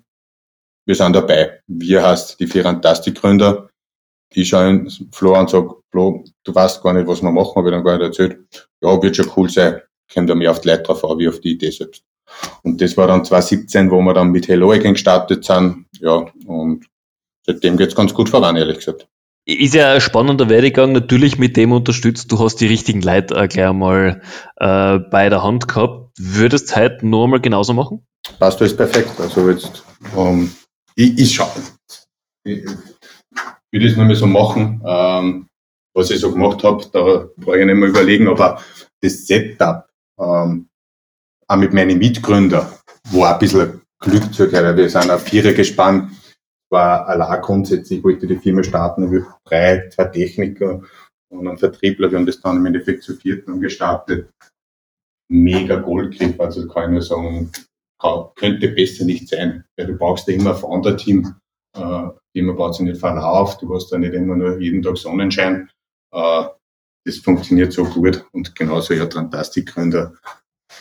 wir 0.86 0.94
sind 0.94 1.14
dabei. 1.14 1.60
Wir 1.66 2.06
heißt 2.06 2.38
die 2.38 2.46
Fantastik-Gründer. 2.46 3.68
Ich 4.34 4.48
schaue 4.48 4.70
ihn 4.70 4.90
Flo 5.12 5.34
an 5.34 5.40
und 5.42 5.50
sage, 5.50 5.70
Flo, 5.90 6.24
du 6.44 6.54
weißt 6.54 6.82
gar 6.82 6.92
nicht, 6.92 7.06
was 7.06 7.22
wir 7.22 7.30
machen, 7.30 7.54
habe 7.56 7.68
ich 7.68 7.74
dann 7.74 7.84
gar 7.84 7.96
nicht 7.96 8.06
erzählt. 8.06 8.38
Ja, 8.80 9.02
wird 9.02 9.16
schon 9.16 9.30
cool 9.36 9.48
sein. 9.48 9.80
Kommt 10.12 10.30
da 10.30 10.34
mehr 10.34 10.50
auf 10.50 10.60
die 10.60 10.68
Leute 10.68 10.82
drauf 10.82 11.04
an, 11.04 11.18
wie 11.18 11.28
auf 11.28 11.40
die 11.40 11.52
Idee 11.52 11.70
selbst. 11.70 12.02
Und 12.62 12.80
das 12.80 12.96
war 12.96 13.06
dann 13.06 13.24
2017, 13.24 13.90
wo 13.90 14.00
wir 14.00 14.14
dann 14.14 14.30
mit 14.30 14.48
Hello 14.48 14.70
Again 14.72 14.94
gestartet 14.94 15.44
sind. 15.44 15.86
Ja, 16.00 16.26
und 16.46 16.86
seitdem 17.46 17.76
geht's 17.76 17.94
ganz 17.94 18.14
gut 18.14 18.28
voran, 18.28 18.56
ehrlich 18.56 18.78
gesagt. 18.78 19.08
Ist 19.46 19.74
ja 19.74 19.94
ein 19.94 20.00
spannender 20.02 20.50
Werdegang, 20.50 20.92
natürlich 20.92 21.38
mit 21.38 21.56
dem 21.56 21.72
unterstützt. 21.72 22.30
Du 22.30 22.38
hast 22.38 22.56
die 22.56 22.66
richtigen 22.66 23.00
Leute 23.00 23.34
äh, 23.34 23.48
gleich 23.48 23.68
einmal 23.68 24.20
äh, 24.56 24.98
bei 24.98 25.30
der 25.30 25.42
Hand 25.42 25.68
gehabt. 25.68 26.10
Würdest 26.18 26.70
du 26.70 26.76
heute 26.76 27.06
noch 27.06 27.24
einmal 27.24 27.40
genauso 27.40 27.72
machen? 27.72 28.06
Passt 28.38 28.60
alles 28.60 28.76
perfekt. 28.76 29.18
Also 29.18 29.48
jetzt, 29.48 29.84
ähm, 30.14 30.52
ich, 30.96 31.18
ich 31.18 31.34
schaue. 31.34 31.48
Ich, 33.70 33.80
ich 33.80 33.80
würde 33.80 33.90
es 33.90 33.96
nur 33.96 34.06
mehr 34.06 34.16
so 34.16 34.26
machen, 34.26 34.82
ähm, 34.86 35.48
was 35.94 36.10
ich 36.10 36.20
so 36.20 36.32
gemacht 36.32 36.62
habe. 36.64 36.84
Da 36.92 37.28
brauche 37.36 37.58
ich 37.58 37.66
nicht 37.66 37.74
mehr 37.74 37.88
überlegen, 37.88 38.28
aber 38.28 38.62
das 39.00 39.26
Setup, 39.26 39.86
ähm, 40.18 40.68
auch 41.46 41.56
mit 41.56 41.72
meinen 41.72 41.98
Mitgründern, 41.98 42.66
auch 43.14 43.24
ein 43.24 43.38
bisschen 43.38 43.80
Glück 44.00 44.32
zugehört. 44.34 44.76
Wir 44.76 44.90
sind 44.90 45.10
auf 45.10 45.22
Vierer 45.22 45.52
gespannt 45.52 46.12
war 46.70 47.06
allein 47.06 47.40
grundsätzlich, 47.40 48.02
wollte 48.04 48.26
die 48.26 48.36
Firma 48.36 48.62
starten, 48.62 49.10
wir 49.10 49.26
drei, 49.44 49.88
zwei 49.88 50.04
Techniker 50.04 50.82
und 51.30 51.48
ein 51.48 51.58
Vertriebler, 51.58 52.10
wir 52.10 52.18
haben 52.18 52.26
das 52.26 52.40
dann 52.40 52.58
im 52.58 52.66
Endeffekt 52.66 53.02
zu 53.02 53.14
vierten 53.16 53.60
gestartet. 53.60 54.30
mega 55.30 55.76
Goldgriff. 55.76 56.38
Also 56.40 56.66
kann 56.68 56.84
ich 56.84 56.90
nur 56.90 57.02
sagen, 57.02 57.50
könnte 58.36 58.68
besser 58.68 59.04
nicht 59.04 59.28
sein. 59.28 59.64
Weil 59.76 59.88
du 59.88 59.96
brauchst 59.96 60.26
ja 60.28 60.34
immer 60.34 60.54
ein 60.54 60.56
Founder-Team. 60.56 61.34
Äh, 61.76 62.08
immer 62.38 62.54
baut 62.54 62.74
sich 62.74 62.86
nicht 62.86 63.00
Verlauf. 63.00 63.58
Du 63.58 63.74
hast 63.74 63.90
da 63.90 63.98
nicht 63.98 64.14
immer 64.14 64.36
nur 64.36 64.58
jeden 64.58 64.82
Tag 64.82 64.96
Sonnenschein. 64.96 65.68
Äh, 66.12 66.44
das 67.04 67.16
funktioniert 67.18 67.72
so 67.72 67.84
gut. 67.84 68.24
Und 68.32 68.54
genauso 68.54 68.94
ja 68.94 69.08
Fantastikgründer. 69.08 70.14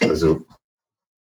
Also 0.01 0.45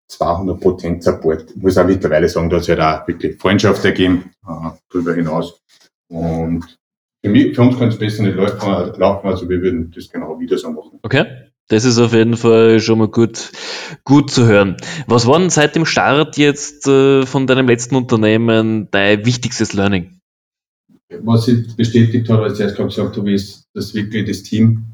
200 0.09 0.59
Prozent 0.59 1.03
Support. 1.03 1.51
Ich 1.51 1.61
muss 1.61 1.77
auch 1.77 1.85
mittlerweile 1.85 2.27
sagen, 2.27 2.49
dass 2.49 2.63
es 2.63 2.69
halt 2.69 2.81
auch 2.81 3.07
wirklich 3.07 3.39
Freundschaft 3.39 3.85
ergeben, 3.85 4.31
äh, 4.47 4.69
darüber 4.89 5.13
hinaus. 5.13 5.61
Und 6.09 6.77
für, 7.23 7.29
mich, 7.29 7.55
für 7.55 7.61
uns 7.61 7.77
kann 7.77 7.89
es 7.89 7.97
besser 7.97 8.23
nicht 8.23 8.35
laufen, 8.35 9.27
also 9.27 9.47
wir 9.47 9.61
würden 9.61 9.91
das 9.95 10.09
genau 10.09 10.39
wieder 10.39 10.57
so 10.57 10.71
machen. 10.71 10.99
Okay. 11.03 11.25
Das 11.69 11.85
ist 11.85 11.99
auf 11.99 12.13
jeden 12.13 12.35
Fall 12.35 12.79
schon 12.79 12.97
mal 12.97 13.07
gut, 13.07 13.51
gut 14.03 14.31
zu 14.31 14.47
hören. 14.47 14.75
Was 15.05 15.27
war 15.27 15.37
denn 15.37 15.51
seit 15.51 15.75
dem 15.75 15.85
Start 15.85 16.35
jetzt 16.37 16.87
äh, 16.87 17.27
von 17.27 17.45
deinem 17.45 17.67
letzten 17.67 17.95
Unternehmen 17.95 18.87
dein 18.89 19.23
wichtigstes 19.23 19.73
Learning? 19.73 20.18
Was 21.11 21.47
ich 21.47 21.75
bestätigt 21.75 22.29
habe, 22.29 22.43
als 22.43 22.59
ich 22.59 22.65
erst 22.65 22.77
gesagt 22.77 23.17
habe, 23.17 23.31
ist, 23.31 23.67
dass 23.73 23.93
wirklich 23.93 24.27
das 24.27 24.43
Team, 24.43 24.85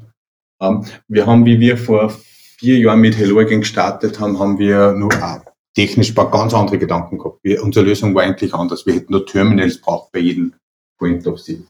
ähm, 0.60 0.84
wir 1.08 1.26
haben, 1.26 1.44
wie 1.44 1.60
wir 1.60 1.76
vor 1.76 2.10
vier 2.58 2.78
Jahren 2.78 3.00
mit 3.00 3.18
Hello 3.18 3.38
Again 3.38 3.60
gestartet 3.60 4.18
haben, 4.18 4.38
haben 4.38 4.58
wir 4.58 4.92
nur 4.92 5.12
äh, 5.12 5.40
technisch 5.74 6.14
ganz 6.14 6.54
andere 6.54 6.78
Gedanken 6.78 7.18
gehabt. 7.18 7.40
Wir, 7.42 7.62
unsere 7.62 7.84
Lösung 7.84 8.14
war 8.14 8.22
eigentlich 8.22 8.54
anders. 8.54 8.86
Wir 8.86 8.94
hätten 8.94 9.12
nur 9.12 9.26
Terminals 9.26 9.78
braucht 9.78 10.10
bei 10.12 10.20
jedem 10.20 10.54
Point 10.98 11.26
of 11.26 11.38
Sale. 11.38 11.66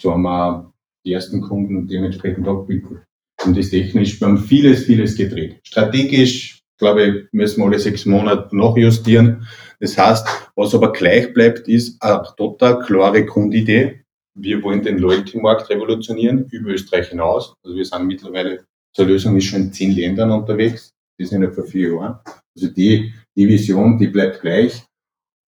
So 0.00 0.12
haben 0.12 0.22
wir 0.22 0.72
die 1.06 1.12
ersten 1.14 1.40
Kunden 1.40 1.88
dementsprechend 1.88 2.46
abgewickelt 2.46 3.00
und 3.44 3.56
ist 3.56 3.70
technisch. 3.70 4.20
Wir 4.20 4.28
haben 4.28 4.38
vieles, 4.38 4.84
vieles 4.84 5.16
gedreht. 5.16 5.60
Strategisch, 5.62 6.60
glaube 6.78 7.04
ich, 7.04 7.32
müssen 7.32 7.60
wir 7.60 7.66
alle 7.66 7.78
sechs 7.78 8.04
Monate 8.04 8.54
noch 8.54 8.76
justieren. 8.76 9.46
Das 9.80 9.96
heißt, 9.96 10.26
was 10.54 10.74
aber 10.74 10.92
gleich 10.92 11.32
bleibt, 11.34 11.68
ist 11.68 12.00
eine 12.02 12.22
total 12.36 12.80
klare 12.80 13.24
Grundidee. 13.24 14.02
Wir 14.34 14.62
wollen 14.62 14.82
den 14.82 14.98
Loyalty-Markt 14.98 15.70
revolutionieren, 15.70 16.46
über 16.50 16.70
Österreich 16.70 17.08
hinaus. 17.08 17.54
Also 17.62 17.76
wir 17.76 17.84
sind 17.84 18.06
mittlerweile 18.06 18.64
zur 18.96 19.06
Lösung 19.06 19.36
ist 19.36 19.44
schon 19.44 19.62
in 19.62 19.72
zehn 19.72 19.92
Ländern 19.92 20.30
unterwegs. 20.30 20.90
Die 21.18 21.26
sind 21.26 21.42
ja 21.42 21.50
vor 21.50 21.64
vier 21.64 21.92
Jahren. 21.92 22.18
Also 22.56 22.68
die, 22.68 23.12
die 23.36 23.46
Vision, 23.46 23.98
die 23.98 24.08
bleibt 24.08 24.40
gleich. 24.40 24.82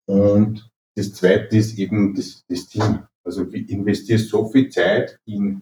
Und 0.08 0.68
das 0.96 1.14
zweite 1.14 1.56
ist 1.58 1.78
eben 1.78 2.16
das, 2.16 2.44
das 2.48 2.68
Team. 2.68 3.06
Also 3.24 3.44
du 3.44 3.58
investierst 3.58 4.30
so 4.30 4.48
viel 4.50 4.70
Zeit 4.70 5.20
in, 5.26 5.62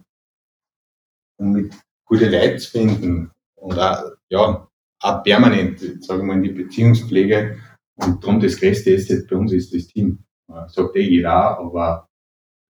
um 1.37 1.51
mit 1.51 1.73
gute 2.05 2.29
Leute 2.29 2.57
zu 2.57 2.71
finden 2.71 3.31
und 3.55 3.77
auch, 3.77 4.11
ja, 4.29 4.67
auch 5.01 5.23
permanent, 5.23 5.79
sagen 6.03 6.21
wir 6.21 6.23
mal, 6.23 6.37
in 6.37 6.43
die 6.43 6.63
Beziehungspflege. 6.63 7.59
Und 7.95 8.23
darum 8.23 8.39
das 8.39 8.57
größte 8.57 8.95
Asset 8.95 9.27
bei 9.29 9.35
uns 9.35 9.51
ist 9.51 9.73
das 9.73 9.87
Team. 9.87 10.23
Sagt 10.67 10.95
eh 10.95 11.01
jeder 11.01 11.57
aber 11.59 12.09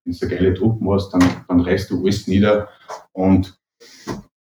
wenn 0.04 0.12
du 0.12 0.28
geile 0.28 0.54
Truppen 0.54 0.90
hast, 0.90 1.10
dann, 1.10 1.44
dann 1.48 1.60
reißt 1.60 1.90
du 1.90 2.02
alles 2.02 2.26
nieder. 2.26 2.68
Und 3.12 3.58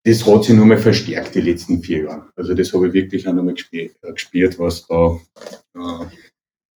das 0.03 0.25
hat 0.25 0.43
sich 0.45 0.55
nochmal 0.55 0.77
verstärkt 0.77 1.36
die 1.36 1.41
letzten 1.41 1.81
vier 1.81 2.03
Jahre. 2.03 2.29
Also 2.36 2.53
das 2.53 2.73
habe 2.73 2.88
ich 2.88 2.93
wirklich 2.93 3.27
auch 3.27 3.34
nochmal 3.34 3.53
gespielt, 3.53 3.95
gespielt 4.01 4.57
was 4.57 4.88
da, 4.88 5.19
äh, 5.75 6.05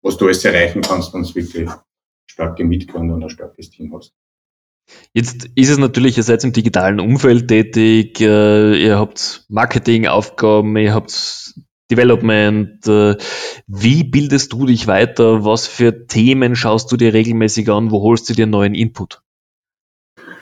was 0.03 0.17
du 0.17 0.27
alles 0.27 0.45
erreichen 0.45 0.83
kannst, 0.83 1.15
wenn 1.15 1.23
du 1.23 1.35
wirklich 1.35 1.71
starke 2.29 2.65
Mitgründer 2.65 3.15
und 3.15 3.23
ein 3.23 3.31
starkes 3.31 3.71
Team 3.71 3.95
hast. 3.95 4.15
Jetzt 5.13 5.49
ist 5.55 5.71
es 5.71 5.79
natürlich, 5.79 6.17
ihr 6.17 6.25
seid 6.25 6.43
im 6.43 6.53
digitalen 6.53 6.99
Umfeld 6.99 7.47
tätig, 7.47 8.21
äh, 8.21 8.83
ihr 8.83 8.99
habt 8.99 9.45
Marketingaufgaben, 9.49 10.77
ihr 10.77 10.93
habt 10.93 11.55
Development. 11.93 12.87
Äh, 12.87 13.17
wie 13.67 14.05
bildest 14.05 14.53
du 14.53 14.67
dich 14.67 14.87
weiter? 14.87 15.45
Was 15.45 15.67
für 15.67 16.07
Themen 16.07 16.57
schaust 16.57 16.91
du 16.91 16.97
dir 16.97 17.13
regelmäßig 17.13 17.71
an? 17.71 17.91
Wo 17.91 18.03
holst 18.03 18.29
du 18.29 18.35
dir 18.35 18.47
neuen 18.47 18.75
Input? 18.75 19.23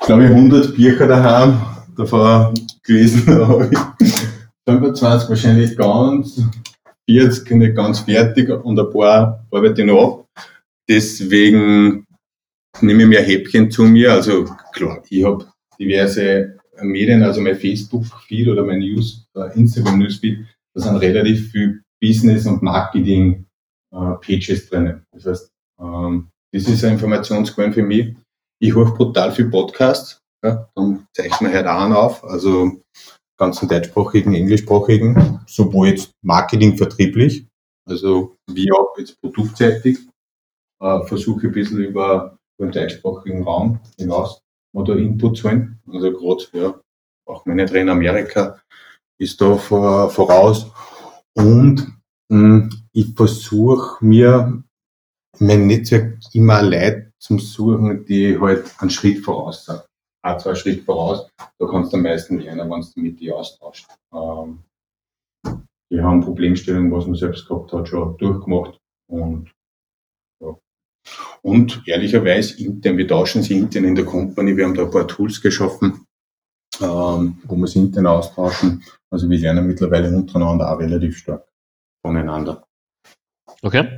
Ich 0.00 0.06
glaube, 0.06 0.24
100 0.24 0.74
Bücher 0.74 1.06
daheim, 1.06 1.60
davor 1.96 2.54
gelesen 2.84 3.26
habe 3.48 3.70
ich 3.70 4.10
25 4.68 5.28
wahrscheinlich 5.28 5.76
ganz, 5.76 6.42
40 7.08 7.50
nicht 7.52 7.76
ganz 7.76 8.00
fertig 8.00 8.48
und 8.50 8.78
ein 8.78 8.90
paar 8.90 9.46
arbeite 9.50 9.82
ich 9.82 9.86
noch 9.86 10.02
ab. 10.02 10.44
Deswegen 10.88 12.06
nehme 12.80 13.02
ich 13.02 13.08
mir 13.08 13.20
Häppchen 13.20 13.70
zu 13.70 13.82
mir. 13.82 14.12
Also 14.12 14.44
klar, 14.72 15.02
ich 15.08 15.24
habe 15.24 15.46
diverse 15.78 16.56
Medien, 16.82 17.22
also 17.22 17.40
mein 17.40 17.56
Facebook-Feed 17.56 18.48
oder 18.48 18.64
mein 18.64 18.80
News, 18.80 19.26
äh, 19.34 19.56
Instagram-Newsfeed, 19.58 20.46
da 20.74 20.82
sind 20.82 20.96
relativ 20.96 21.50
viel 21.50 21.82
Business- 22.00 22.46
und 22.46 22.62
Marketing-Pages 22.62 24.64
äh, 24.64 24.68
drinnen. 24.68 25.04
Das 25.12 25.26
heißt, 25.26 25.50
ähm, 25.80 26.28
das 26.52 26.68
ist 26.68 26.84
eine 26.84 26.94
Informationsquelle 26.94 27.72
für 27.72 27.82
mich. 27.82 28.16
Ich 28.62 28.74
höre 28.74 28.94
brutal 28.94 29.32
viel 29.32 29.50
Podcasts, 29.50 30.20
ja, 30.44 30.68
dann 30.74 31.06
zeichnen 31.14 31.50
wir 31.50 31.58
halt 31.58 31.66
auch 31.66 31.80
einen 31.80 31.92
auf, 31.92 32.24
also 32.24 32.82
ganzen 33.38 33.68
deutschsprachigen, 33.68 34.34
englischsprachigen, 34.34 35.40
sowohl 35.46 35.88
jetzt 35.88 36.12
Marketing 36.22 36.76
vertrieblich, 36.76 37.46
also 37.88 38.36
wie 38.50 38.70
auch 38.72 38.96
jetzt 38.98 39.20
produktseitig, 39.20 39.98
äh, 40.82 41.02
versuche 41.04 41.46
ein 41.46 41.52
bisschen 41.52 41.78
über 41.78 42.36
den 42.60 42.70
deutschsprachigen 42.70 43.44
Raum 43.44 43.80
hinaus 43.98 44.42
mal 44.74 44.84
da 44.84 44.94
Input 44.94 45.38
zu 45.38 45.48
holen. 45.48 45.80
Also 45.88 46.12
gerade, 46.12 46.44
ja, 46.52 46.80
auch 47.26 47.46
meine 47.46 47.66
Trainer 47.66 47.92
Amerika 47.92 48.60
ist 49.20 49.40
da 49.40 49.56
vor, 49.56 50.10
voraus. 50.10 50.70
Und 51.34 51.86
mh, 52.28 52.38
hm, 52.38 52.70
ich 52.92 53.14
versuche 53.14 54.04
mir 54.04 54.62
mein 55.38 55.66
Netzwerk 55.66 56.18
immer 56.32 56.62
Leute 56.62 57.12
zum 57.18 57.38
Suchen, 57.38 58.04
die 58.04 58.38
halt 58.38 58.74
einen 58.78 58.90
Schritt 58.90 59.24
voraus 59.24 59.64
sind. 59.66 59.82
Auch 60.22 60.38
zwei 60.38 60.54
Schritt 60.54 60.84
voraus, 60.84 61.30
da 61.58 61.66
kannst 61.66 61.92
du 61.92 61.96
am 61.96 62.02
meisten 62.02 62.38
lernen, 62.38 62.70
wenn 62.70 62.80
du 62.80 63.00
mit 63.00 63.20
dir 63.20 63.36
austauscht. 63.36 63.86
Ähm, 64.12 64.60
die 65.90 66.00
haben 66.00 66.20
Problemstellungen, 66.20 66.92
was 66.92 67.06
man 67.06 67.14
selbst 67.14 67.48
gehabt 67.48 67.72
hat, 67.72 67.88
schon 67.88 68.16
durchgemacht 68.18 68.78
und 69.08 69.50
und 71.42 71.82
ehrlicherweise 71.86 72.62
intern, 72.62 72.98
wir 72.98 73.08
tauschen 73.08 73.42
sie 73.42 73.56
intern 73.56 73.84
in 73.84 73.94
der 73.94 74.04
Company, 74.04 74.56
wir 74.56 74.66
haben 74.66 74.74
da 74.74 74.84
ein 74.84 74.90
paar 74.90 75.08
Tools 75.08 75.40
geschaffen, 75.40 76.04
wo 76.88 77.56
wir 77.56 77.66
sie 77.66 77.80
intern 77.80 78.06
austauschen. 78.06 78.82
Also 79.10 79.28
wir 79.28 79.38
lernen 79.38 79.66
mittlerweile 79.66 80.14
untereinander 80.14 80.72
auch 80.72 80.78
relativ 80.78 81.18
stark 81.18 81.44
voneinander. 82.04 82.64
Okay. 83.62 83.88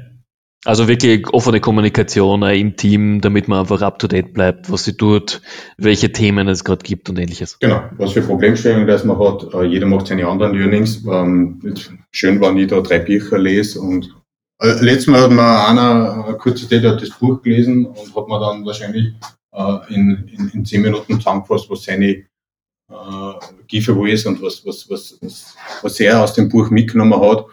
Also 0.65 0.87
wirklich 0.87 1.29
offene 1.33 1.59
Kommunikation 1.61 2.43
im 2.45 2.77
Team, 2.77 3.21
damit 3.21 3.49
man 3.49 3.61
einfach 3.61 3.83
up 3.83 3.99
to 3.99 4.07
date 4.07 4.33
bleibt, 4.33 4.71
was 4.71 4.85
sie 4.85 4.97
tut, 4.97 5.43
welche 5.77 6.13
Themen 6.13 6.47
es 6.47 6.63
gerade 6.63 6.85
gibt 6.85 7.11
und 7.11 7.19
ähnliches. 7.19 7.59
Genau, 7.59 7.83
was 7.97 8.13
für 8.13 8.23
Problemstellungen 8.23 8.87
das 8.87 9.03
man 9.05 9.19
hat. 9.19 9.53
Äh, 9.55 9.65
jeder 9.65 9.87
macht 9.87 10.07
seine 10.07 10.29
anderen 10.29 10.55
Learnings. 10.55 11.05
Ähm, 11.05 11.61
schön, 12.13 12.41
wenn 12.41 12.59
ich 12.59 12.69
da 12.69 12.81
drei 12.81 13.01
Bücher 13.01 13.39
lese 13.39 13.81
und 13.81 14.15
äh, 14.61 14.81
letztes 14.81 15.09
Mal 15.09 15.23
hat 15.23 15.33
mir 15.33 15.69
einer, 15.69 16.27
eine 16.27 16.37
kurze 16.37 16.69
Zeit 16.69 16.85
hat 16.85 17.03
das 17.03 17.11
Buch 17.11 17.43
gelesen 17.43 17.85
und 17.85 18.15
hat 18.15 18.29
mir 18.29 18.39
dann 18.39 18.65
wahrscheinlich 18.65 19.15
äh, 19.51 19.79
in, 19.89 20.29
in, 20.29 20.49
in 20.55 20.65
zehn 20.65 20.83
Minuten 20.83 21.15
zusammengefasst, 21.15 21.69
was 21.71 21.83
seine 21.83 22.25
äh, 22.93 23.63
Giveaway 23.67 24.13
ist 24.13 24.27
und 24.27 24.41
was, 24.43 24.65
was, 24.65 24.89
was, 24.89 25.19
was, 25.21 25.57
was 25.83 26.01
er 26.01 26.23
aus 26.23 26.35
dem 26.35 26.49
Buch 26.49 26.71
mitgenommen 26.71 27.19
hat 27.21 27.47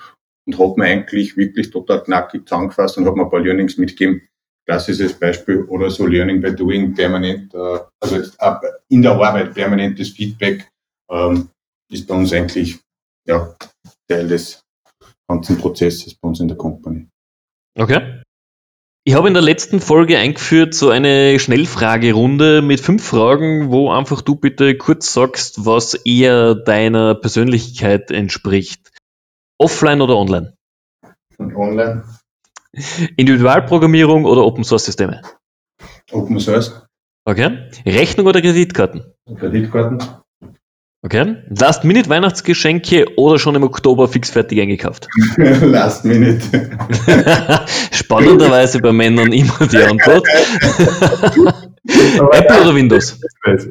und 0.45 0.59
hat 0.59 0.77
mir 0.77 0.85
eigentlich 0.85 1.37
wirklich 1.37 1.69
total 1.71 2.03
knackig 2.03 2.47
zusammengefasst 2.47 2.97
und 2.97 3.05
hat 3.05 3.15
mir 3.15 3.23
ein 3.23 3.29
paar 3.29 3.39
Learnings 3.39 3.77
mitgegeben. 3.77 4.21
Klassisches 4.67 5.13
Beispiel 5.13 5.63
oder 5.63 5.89
so 5.89 6.05
Learning 6.05 6.41
by 6.41 6.55
Doing 6.55 6.93
permanent, 6.93 7.53
äh, 7.53 7.79
also 7.99 8.17
äh, 8.17 8.55
in 8.89 9.01
der 9.01 9.13
Arbeit 9.13 9.53
permanentes 9.53 10.09
Feedback 10.09 10.69
ähm, 11.09 11.49
ist 11.91 12.07
bei 12.07 12.15
uns 12.15 12.31
eigentlich 12.33 12.79
ja, 13.27 13.55
Teil 14.07 14.27
des 14.27 14.61
ganzen 15.27 15.57
Prozesses 15.57 16.13
bei 16.15 16.27
uns 16.27 16.39
in 16.39 16.47
der 16.47 16.57
Company. 16.57 17.07
Okay. 17.77 18.21
Ich 19.09 19.15
habe 19.15 19.27
in 19.27 19.33
der 19.33 19.41
letzten 19.41 19.79
Folge 19.79 20.19
eingeführt 20.19 20.75
so 20.75 20.91
eine 20.91 21.39
Schnellfragerunde 21.39 22.61
mit 22.61 22.79
fünf 22.79 23.03
Fragen, 23.03 23.71
wo 23.71 23.89
einfach 23.89 24.21
du 24.21 24.35
bitte 24.35 24.77
kurz 24.77 25.11
sagst, 25.11 25.65
was 25.65 25.95
eher 25.95 26.53
deiner 26.53 27.15
Persönlichkeit 27.15 28.11
entspricht. 28.11 28.91
Offline 29.57 30.01
oder 30.01 30.15
online? 30.15 30.53
Online. 31.39 32.03
Individualprogrammierung 33.17 34.25
oder 34.25 34.45
Open 34.45 34.63
Source 34.63 34.85
Systeme? 34.85 35.23
Open 36.11 36.39
Source. 36.39 36.85
Okay. 37.25 37.67
Rechnung 37.87 38.27
oder 38.27 38.41
Kreditkarten? 38.41 39.11
Kreditkarten. 39.39 40.03
Okay. 41.01 41.37
Last-Minute-Weihnachtsgeschenke 41.47 43.15
oder 43.15 43.39
schon 43.39 43.55
im 43.55 43.63
Oktober 43.63 44.09
fix 44.09 44.31
fertig 44.31 44.59
eingekauft? 44.59 45.07
Last 45.37 46.03
Minute. 46.03 46.41
Spannenderweise 47.91 48.79
bei 48.79 48.91
Männern 48.91 49.31
immer 49.31 49.65
die 49.65 49.77
Antwort. 49.77 50.27
Apple 51.87 52.61
oder 52.61 52.75
Windows? 52.75 53.17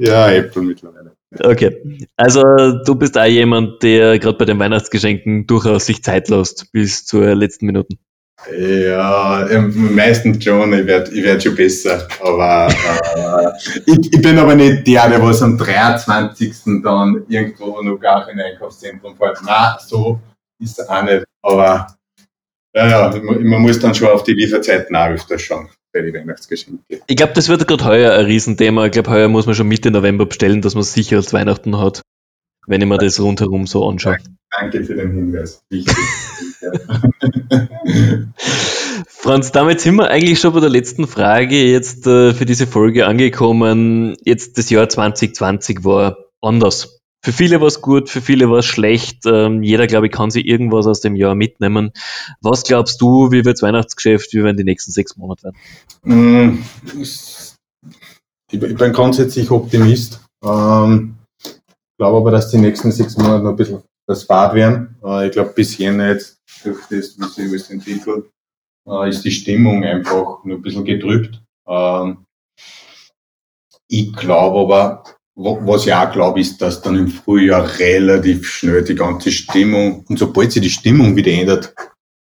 Ja, 0.01 0.31
Apple 0.31 0.63
mittlerweile. 0.63 1.13
Okay, 1.39 2.07
also 2.17 2.43
du 2.87 2.95
bist 2.95 3.19
auch 3.19 3.27
jemand, 3.27 3.83
der 3.83 4.19
gerade 4.19 4.39
bei 4.39 4.47
den 4.47 4.59
Weihnachtsgeschenken 4.59 5.47
durchaus 5.47 5.85
sich 5.85 6.03
Zeit 6.03 6.31
lässt 6.31 6.73
bis 6.73 7.05
zur 7.05 7.35
letzten 7.35 7.67
Minute. 7.67 7.99
Ja, 8.47 9.47
meistens 9.73 10.43
schon, 10.43 10.73
ich 10.73 10.87
werde 10.87 11.11
ich 11.13 11.25
werd 11.25 11.43
schon 11.43 11.57
besser. 11.57 12.07
Aber 12.23 12.69
äh, 12.69 13.81
ich, 13.85 14.13
ich, 14.13 14.23
bin 14.23 14.39
aber 14.39 14.55
nicht 14.55 14.87
der, 14.87 15.09
der 15.09 15.23
was 15.23 15.43
am 15.43 15.59
23. 15.59 16.83
dann 16.83 17.25
irgendwo 17.29 17.83
noch 17.83 17.99
gar 17.99 18.29
in 18.29 18.39
ein 18.39 18.53
Einkaufszentrum 18.53 19.17
fährt. 19.17 19.43
Nein, 19.45 19.75
so 19.81 20.21
ist 20.61 20.79
es 20.79 20.89
auch 20.89 21.03
nicht. 21.03 21.25
Aber 21.43 21.89
ja, 22.75 22.89
ja, 22.89 23.21
man 23.23 23.63
muss 23.63 23.81
dann 23.81 23.95
schon 23.95 24.09
auf 24.09 24.23
die 24.23 24.35
Lieferzeiten 24.35 24.95
auch 24.95 25.09
öfter 25.09 25.39
schauen 25.39 25.69
bei 25.93 26.03
den 26.03 26.15
Weihnachtsgeschenken. 26.15 26.85
Ich 27.07 27.17
glaube, 27.17 27.33
das 27.33 27.49
wird 27.49 27.67
gerade 27.67 27.85
heuer 27.85 28.13
ein 28.13 28.27
Riesenthema. 28.27 28.87
Ich 28.87 28.93
glaube, 28.93 29.11
heuer 29.11 29.29
muss 29.29 29.47
man 29.47 29.57
schon 29.57 29.69
Mitte 29.69 29.91
November 29.91 30.27
bestellen, 30.27 30.63
dass 30.63 30.75
man 30.75 30.83
es 30.83 30.93
sicher 30.93 31.17
als 31.17 31.33
Weihnachten 31.33 31.79
hat, 31.79 32.03
wenn 32.69 32.81
ich 32.81 32.87
mir 32.87 32.99
das 32.99 33.19
rundherum 33.19 33.67
so 33.67 33.89
anschaue. 33.89 34.19
Danke 34.51 34.85
für 34.85 34.95
den 34.95 35.13
Hinweis. 35.13 35.63
Franz, 39.07 39.53
damit 39.53 39.81
sind 39.81 39.97
wir 39.97 40.11
eigentlich 40.11 40.39
schon 40.41 40.53
bei 40.53 40.61
der 40.61 40.69
letzten 40.69 41.07
Frage 41.07 41.65
jetzt 41.65 42.07
äh, 42.07 42.33
für 42.35 42.47
diese 42.47 42.67
Folge 42.67 43.07
angekommen. 43.07 44.17
Jetzt 44.25 44.59
das 44.59 44.71
Jahr 44.71 44.89
2020 44.89 45.85
war 45.85 46.19
anders. 46.41 47.01
Für 47.25 47.33
viele 47.33 47.61
war 47.61 47.67
es 47.67 47.81
gut, 47.81 48.09
für 48.09 48.21
viele 48.21 48.49
war 48.49 48.59
es 48.59 48.67
schlecht. 48.67 49.27
Ähm, 49.27 49.63
jeder, 49.63 49.87
glaube 49.87 50.07
ich, 50.07 50.13
kann 50.13 50.31
sich 50.31 50.47
irgendwas 50.47 50.87
aus 50.87 51.01
dem 51.01 51.17
Jahr 51.17 51.35
mitnehmen. 51.35 51.91
Was 52.41 52.63
glaubst 52.63 53.01
du, 53.01 53.33
wie 53.33 53.45
wird 53.45 53.57
das 53.57 53.63
Weihnachtsgeschäft, 53.63 54.33
wie 54.33 54.45
werden 54.45 54.57
die 54.57 54.65
nächsten 54.65 54.93
sechs 54.93 55.17
Monate 55.17 55.43
werden? 55.43 55.57
Mm, 56.05 56.63
ich 58.51 58.61
bin 58.61 58.93
grundsätzlich 58.93 59.51
Optimist. 59.51 60.21
Ähm, 60.45 61.18
glaube 61.99 62.19
aber, 62.19 62.31
dass 62.31 62.51
die 62.51 62.59
nächsten 62.59 62.93
sechs 62.93 63.17
Monate 63.17 63.45
noch 63.45 63.51
ein 63.51 63.57
bisschen 63.57 63.83
das 64.07 64.23
Fahrt 64.23 64.55
werden. 64.55 64.97
Äh, 65.05 65.27
ich 65.27 65.33
glaube, 65.33 65.53
bis 65.55 65.77
Jänner 65.77 66.09
jetzt, 66.09 66.39
durch 66.65 66.81
das, 66.89 67.19
wie 67.19 67.25
sich 67.25 67.49
alles 67.49 67.71
entwickelt, 67.71 68.31
äh, 68.89 69.09
ist 69.09 69.25
die 69.25 69.31
Stimmung 69.31 69.85
einfach 69.85 70.43
nur 70.45 70.57
ein 70.57 70.63
bisschen 70.63 70.85
gedrückt. 70.85 71.43
Ähm, 71.67 72.25
ich 73.89 74.13
glaube 74.15 74.61
aber, 74.61 75.05
was 75.35 75.87
ich 75.87 75.95
auch 75.95 76.11
glaube, 76.13 76.41
ist, 76.41 76.61
dass 76.61 76.81
dann 76.83 76.97
im 76.97 77.09
Frühjahr 77.09 77.79
relativ 77.79 78.49
schnell 78.49 78.83
die 78.83 78.95
ganze 78.95 79.31
Stimmung, 79.31 80.05
und 80.09 80.19
sobald 80.19 80.53
sich 80.53 80.63
die 80.63 80.71
Stimmung 80.71 81.15
wieder 81.15 81.31
ändert, 81.31 81.75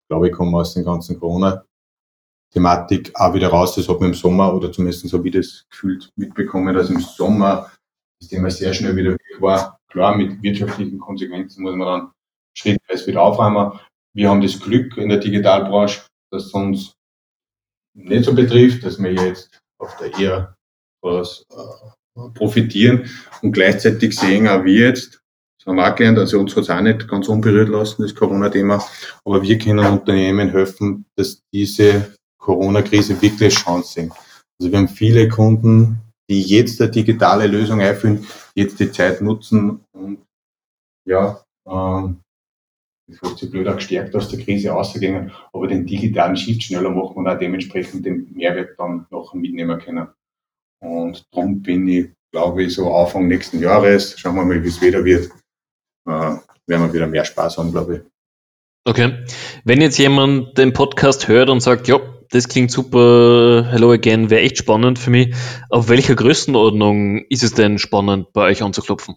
glaube 0.09 0.29
ich, 0.29 0.35
kommen 0.35 0.53
wir 0.53 0.61
aus 0.61 0.75
den 0.75 0.85
ganzen 0.85 1.19
Corona-Thematik 1.19 3.13
auch 3.15 3.35
wieder 3.35 3.49
raus. 3.49 3.75
Das 3.75 3.89
hat 3.89 4.01
man 4.01 4.11
im 4.11 4.15
Sommer, 4.15 4.55
oder 4.55 4.71
zumindest 4.73 5.13
habe 5.13 5.29
ich 5.29 5.35
das 5.35 5.65
gefühlt 5.71 6.11
mitbekommen, 6.17 6.75
dass 6.75 6.91
im 6.91 7.01
Sommer 7.01 7.71
das 8.23 8.29
Thema 8.29 8.51
sehr 8.51 8.73
schnell 8.73 8.97
wieder 8.97 9.13
weg 9.13 9.41
war. 9.41 9.79
Klar, 9.91 10.17
mit 10.17 10.43
wirtschaftlichen 10.43 10.99
Konsequenzen 10.99 11.63
muss 11.63 11.75
man 11.75 11.87
dann 11.87 12.13
schrittweise 12.57 13.07
wieder 13.09 13.23
aufräumen. 13.23 13.79
Wir 14.15 14.31
haben 14.31 14.41
das 14.41 14.59
Glück 14.59 14.97
in 14.97 15.09
der 15.09 15.19
Digitalbranche, 15.19 16.03
dass 16.31 16.47
es 16.47 16.53
uns 16.53 16.95
nicht 17.95 18.25
so 18.25 18.35
betrifft, 18.35 18.85
dass 18.85 19.03
wir 19.03 19.13
jetzt 19.13 19.61
auf 19.79 19.97
der 19.97 20.17
eher 20.19 20.55
was 21.03 21.45
äh, 21.51 22.29
profitieren 22.35 23.11
und 23.43 23.53
gleichzeitig 23.53 24.17
sehen 24.17 24.47
auch 24.47 24.65
wir 24.65 24.89
jetzt, 24.89 25.21
das 25.59 25.67
haben 25.67 25.77
wir 25.77 25.91
auch 25.91 25.97
gelernt, 25.97 26.19
also 26.19 26.39
uns 26.39 26.55
hat 26.55 26.63
es 26.63 26.71
auch 26.71 26.81
nicht 26.81 27.09
ganz 27.09 27.29
unberührt 27.29 27.69
lassen, 27.69 28.03
das 28.03 28.15
Corona-Thema, 28.15 28.85
aber 29.25 29.43
wir 29.43 29.59
können 29.59 29.85
Unternehmen 29.85 30.51
helfen, 30.51 31.07
dass 31.17 31.41
diese 31.53 32.15
Corona-Krise 32.39 33.21
wirklich 33.21 33.55
Chance 33.55 33.93
sehen. 33.95 34.13
Also 34.61 34.71
wir 34.71 34.79
haben 34.79 34.89
viele 34.89 35.29
Kunden, 35.29 36.02
die 36.29 36.43
jetzt 36.43 36.81
eine 36.81 36.91
digitale 36.91 37.47
Lösung 37.47 37.81
einführen, 37.81 38.27
jetzt 38.55 38.81
die 38.81 38.91
Zeit 38.91 39.21
nutzen 39.21 39.85
und 39.93 40.19
ja, 41.05 41.43
ähm, 41.67 42.21
das 43.09 43.31
hat 43.31 43.39
sich 43.39 43.51
blöd 43.51 43.69
auch 43.69 43.77
gestärkt 43.77 44.15
aus 44.15 44.29
der 44.29 44.41
Krise 44.41 44.75
ausgegangen, 44.75 45.33
aber 45.53 45.67
den 45.67 45.87
digitalen 45.87 46.37
Shift 46.37 46.63
schneller 46.63 46.91
machen 46.91 47.17
und 47.17 47.29
auch 47.29 47.39
dementsprechend 47.39 48.07
den 48.07 48.33
Mehrwert 48.33 48.79
dann 48.79 49.07
noch 49.11 49.35
mitnehmen 49.35 49.79
können. 49.81 50.09
Und 50.81 51.25
darum 51.33 51.63
bin 51.63 51.89
ich, 51.89 52.11
glaube 52.33 52.65
ich, 52.65 52.75
so 52.75 52.95
Anfang 52.95 53.29
nächsten 53.29 53.61
Jahres, 53.61 54.19
schauen 54.19 54.37
wir 54.37 54.45
mal, 54.45 54.63
wie 54.63 54.69
es 54.69 54.81
wieder 54.81 55.05
wird, 55.05 55.31
äh, 56.07 56.37
werden 56.67 56.87
wir 56.87 56.93
wieder 56.93 57.07
mehr 57.07 57.25
Spaß 57.25 57.59
haben, 57.59 57.73
glaube 57.73 57.97
ich. 57.97 58.03
Okay. 58.85 59.25
Wenn 59.65 59.81
jetzt 59.81 59.99
jemand 59.99 60.59
den 60.59 60.73
Podcast 60.73 61.29
hört 61.29 61.51
und 61.51 61.61
sagt, 61.61 61.87
ja, 61.87 62.01
das 62.33 62.49
klingt 62.49 62.71
super, 62.71 63.67
Hello 63.71 63.93
Again, 63.93 64.31
wäre 64.31 64.41
echt 64.41 64.57
spannend 64.57 64.99
für 64.99 65.11
mich. 65.11 65.35
Auf 65.69 65.89
welcher 65.91 66.15
Größenordnung 66.15 67.27
ist 67.29 67.43
es 67.43 67.53
denn 67.53 67.79
spannend, 67.79 68.33
bei 68.33 68.51
euch 68.51 68.63
anzuklopfen? 68.63 69.17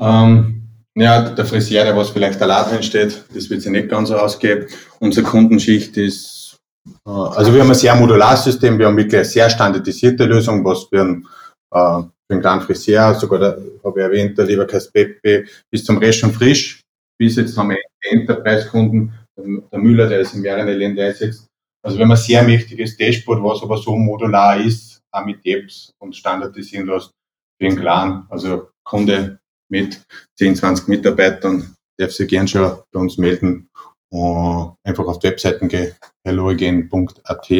Ähm, 0.00 0.62
ja, 0.94 1.30
der 1.30 1.44
Friseur, 1.44 1.84
der 1.84 1.96
was 1.96 2.10
vielleicht 2.10 2.40
allein 2.40 2.70
drin 2.70 2.82
steht, 2.84 3.24
das 3.34 3.50
wird 3.50 3.62
sich 3.62 3.72
nicht 3.72 3.88
ganz 3.88 4.10
so 4.10 4.16
ausgehen. 4.16 4.66
Unsere 5.00 5.26
Kundenschicht 5.26 5.96
ist, 5.96 6.56
äh, 7.04 7.10
also 7.10 7.52
wir 7.52 7.60
haben 7.60 7.70
ein 7.70 7.74
sehr 7.74 7.96
modulares 7.96 8.44
System, 8.44 8.78
wir 8.78 8.86
haben 8.86 8.96
wirklich 8.96 9.16
eine 9.16 9.24
sehr 9.24 9.50
standardisierte 9.50 10.26
Lösung, 10.26 10.64
was 10.64 10.84
für 10.84 11.00
einen, 11.00 11.26
äh, 11.72 12.02
für 12.02 12.30
einen 12.30 12.40
kleinen 12.40 12.60
Friseur, 12.60 13.14
sogar 13.14 13.40
der, 13.40 13.58
habe 13.84 13.98
ich 13.98 14.04
erwähnt, 14.04 14.38
der 14.38 14.46
Leberkas 14.46 14.92
Pepe, 14.92 15.46
bis 15.72 15.84
zum 15.84 15.98
Rest 15.98 16.20
schon 16.20 16.32
frisch, 16.32 16.82
bis 17.18 17.34
jetzt 17.34 17.58
haben 17.58 17.70
wir 17.70 17.78
Enterprise-Kunden, 18.00 19.12
der 19.36 19.78
Müller, 19.80 20.08
der 20.08 20.20
ist 20.20 20.34
in 20.34 20.42
mehreren 20.42 20.68
Ländern 20.68 21.06
einsetzt. 21.06 21.46
Also 21.84 21.98
haben 21.98 22.10
ein 22.10 22.16
sehr 22.16 22.42
mächtiges 22.42 22.96
Dashboard, 22.96 23.42
was 23.42 23.62
aber 23.62 23.76
so 23.76 23.96
modular 23.96 24.58
ist, 24.60 25.00
auch 25.12 25.24
mit 25.24 25.40
Apps 25.44 25.92
und 26.00 26.16
standardisieren 26.16 26.86
lässt 26.86 27.12
einen 27.60 27.76
Clan. 27.76 28.26
Also 28.28 28.70
Kunde 28.84 29.38
mit 29.70 30.02
10, 30.38 30.56
20 30.56 30.88
Mitarbeitern, 30.88 31.74
darf 31.98 32.12
sich 32.12 32.28
gern 32.28 32.48
schon 32.48 32.78
bei 32.92 33.00
uns 33.00 33.18
melden. 33.18 33.68
Uh, 34.12 34.72
einfach 34.84 35.04
auf 35.06 35.18
die 35.18 35.26
Webseiten 35.26 35.66
gehen, 35.66 35.92
helloagain.at 36.24 37.50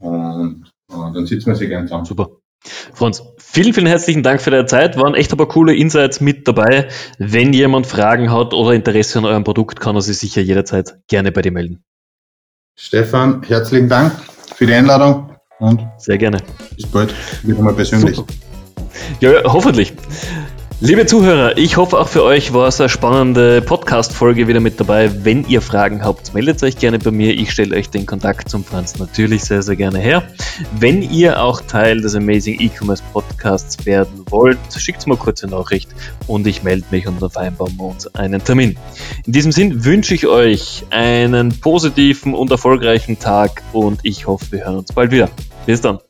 und 0.00 0.70
uh, 0.90 1.12
dann 1.12 1.26
sitzen 1.26 1.48
wir 1.48 1.54
sie 1.54 1.68
gern 1.68 1.86
zusammen. 1.86 2.06
Super. 2.06 2.30
Franz, 2.62 3.22
vielen, 3.38 3.74
vielen 3.74 3.86
herzlichen 3.86 4.22
Dank 4.22 4.40
für 4.40 4.50
deine 4.50 4.66
Zeit. 4.66 4.96
Waren 4.96 5.14
echt 5.14 5.32
aber 5.32 5.46
coole 5.46 5.74
Insights 5.74 6.20
mit 6.20 6.48
dabei. 6.48 6.88
Wenn 7.18 7.52
jemand 7.52 7.86
Fragen 7.86 8.32
hat 8.32 8.54
oder 8.54 8.72
Interesse 8.72 9.18
an 9.18 9.26
eurem 9.26 9.44
Produkt, 9.44 9.80
kann 9.80 9.96
er 9.96 10.02
sich 10.02 10.18
sicher 10.18 10.40
jederzeit 10.40 10.98
gerne 11.08 11.30
bei 11.30 11.42
dir 11.42 11.52
melden. 11.52 11.84
Stefan, 12.78 13.42
herzlichen 13.42 13.88
Dank 13.88 14.12
für 14.54 14.66
die 14.66 14.74
Einladung 14.74 15.30
und 15.60 15.80
sehr 15.96 16.18
gerne. 16.18 16.42
Bis 16.76 16.86
bald, 16.86 17.14
wieder 17.42 17.62
mal 17.62 17.72
persönlich. 17.72 18.16
Super. 18.16 18.34
Ja, 19.20 19.30
hoffentlich. 19.44 19.94
Liebe 20.80 21.06
Zuhörer, 21.06 21.56
ich 21.56 21.78
hoffe 21.78 21.98
auch 21.98 22.06
für 22.06 22.22
euch 22.22 22.52
war 22.52 22.68
es 22.68 22.78
eine 22.82 22.90
spannende 22.90 23.62
Podcast-Folge 23.62 24.46
wieder 24.46 24.60
mit 24.60 24.78
dabei. 24.78 25.10
Wenn 25.24 25.48
ihr 25.48 25.62
Fragen 25.62 26.04
habt, 26.04 26.34
meldet 26.34 26.62
euch 26.62 26.76
gerne 26.76 26.98
bei 26.98 27.10
mir. 27.10 27.32
Ich 27.32 27.50
stelle 27.50 27.74
euch 27.74 27.88
den 27.88 28.04
Kontakt 28.04 28.50
zum 28.50 28.62
Franz 28.62 28.98
natürlich 28.98 29.42
sehr, 29.44 29.62
sehr 29.62 29.74
gerne 29.74 29.98
her. 29.98 30.22
Wenn 30.78 31.00
ihr 31.00 31.42
auch 31.42 31.62
Teil 31.62 32.02
des 32.02 32.14
Amazing 32.14 32.60
E-Commerce 32.60 33.02
Podcasts 33.14 33.86
werden 33.86 34.26
wollt, 34.28 34.58
schickt 34.76 35.06
mir 35.06 35.16
kurze 35.16 35.46
Nachricht 35.46 35.88
und 36.26 36.46
ich 36.46 36.62
melde 36.62 36.84
mich 36.90 37.06
und 37.06 37.22
dann 37.22 37.30
vereinbaren 37.30 37.74
wir 37.78 37.86
uns 37.86 38.14
einen 38.14 38.44
Termin. 38.44 38.76
In 39.24 39.32
diesem 39.32 39.52
Sinn 39.52 39.82
wünsche 39.86 40.14
ich 40.14 40.26
euch 40.26 40.84
einen 40.90 41.58
positiven 41.58 42.34
und 42.34 42.50
erfolgreichen 42.50 43.18
Tag 43.18 43.62
und 43.72 44.00
ich 44.02 44.26
hoffe, 44.26 44.44
wir 44.50 44.66
hören 44.66 44.76
uns 44.76 44.92
bald 44.92 45.10
wieder. 45.10 45.30
Bis 45.64 45.80
dann. 45.80 46.00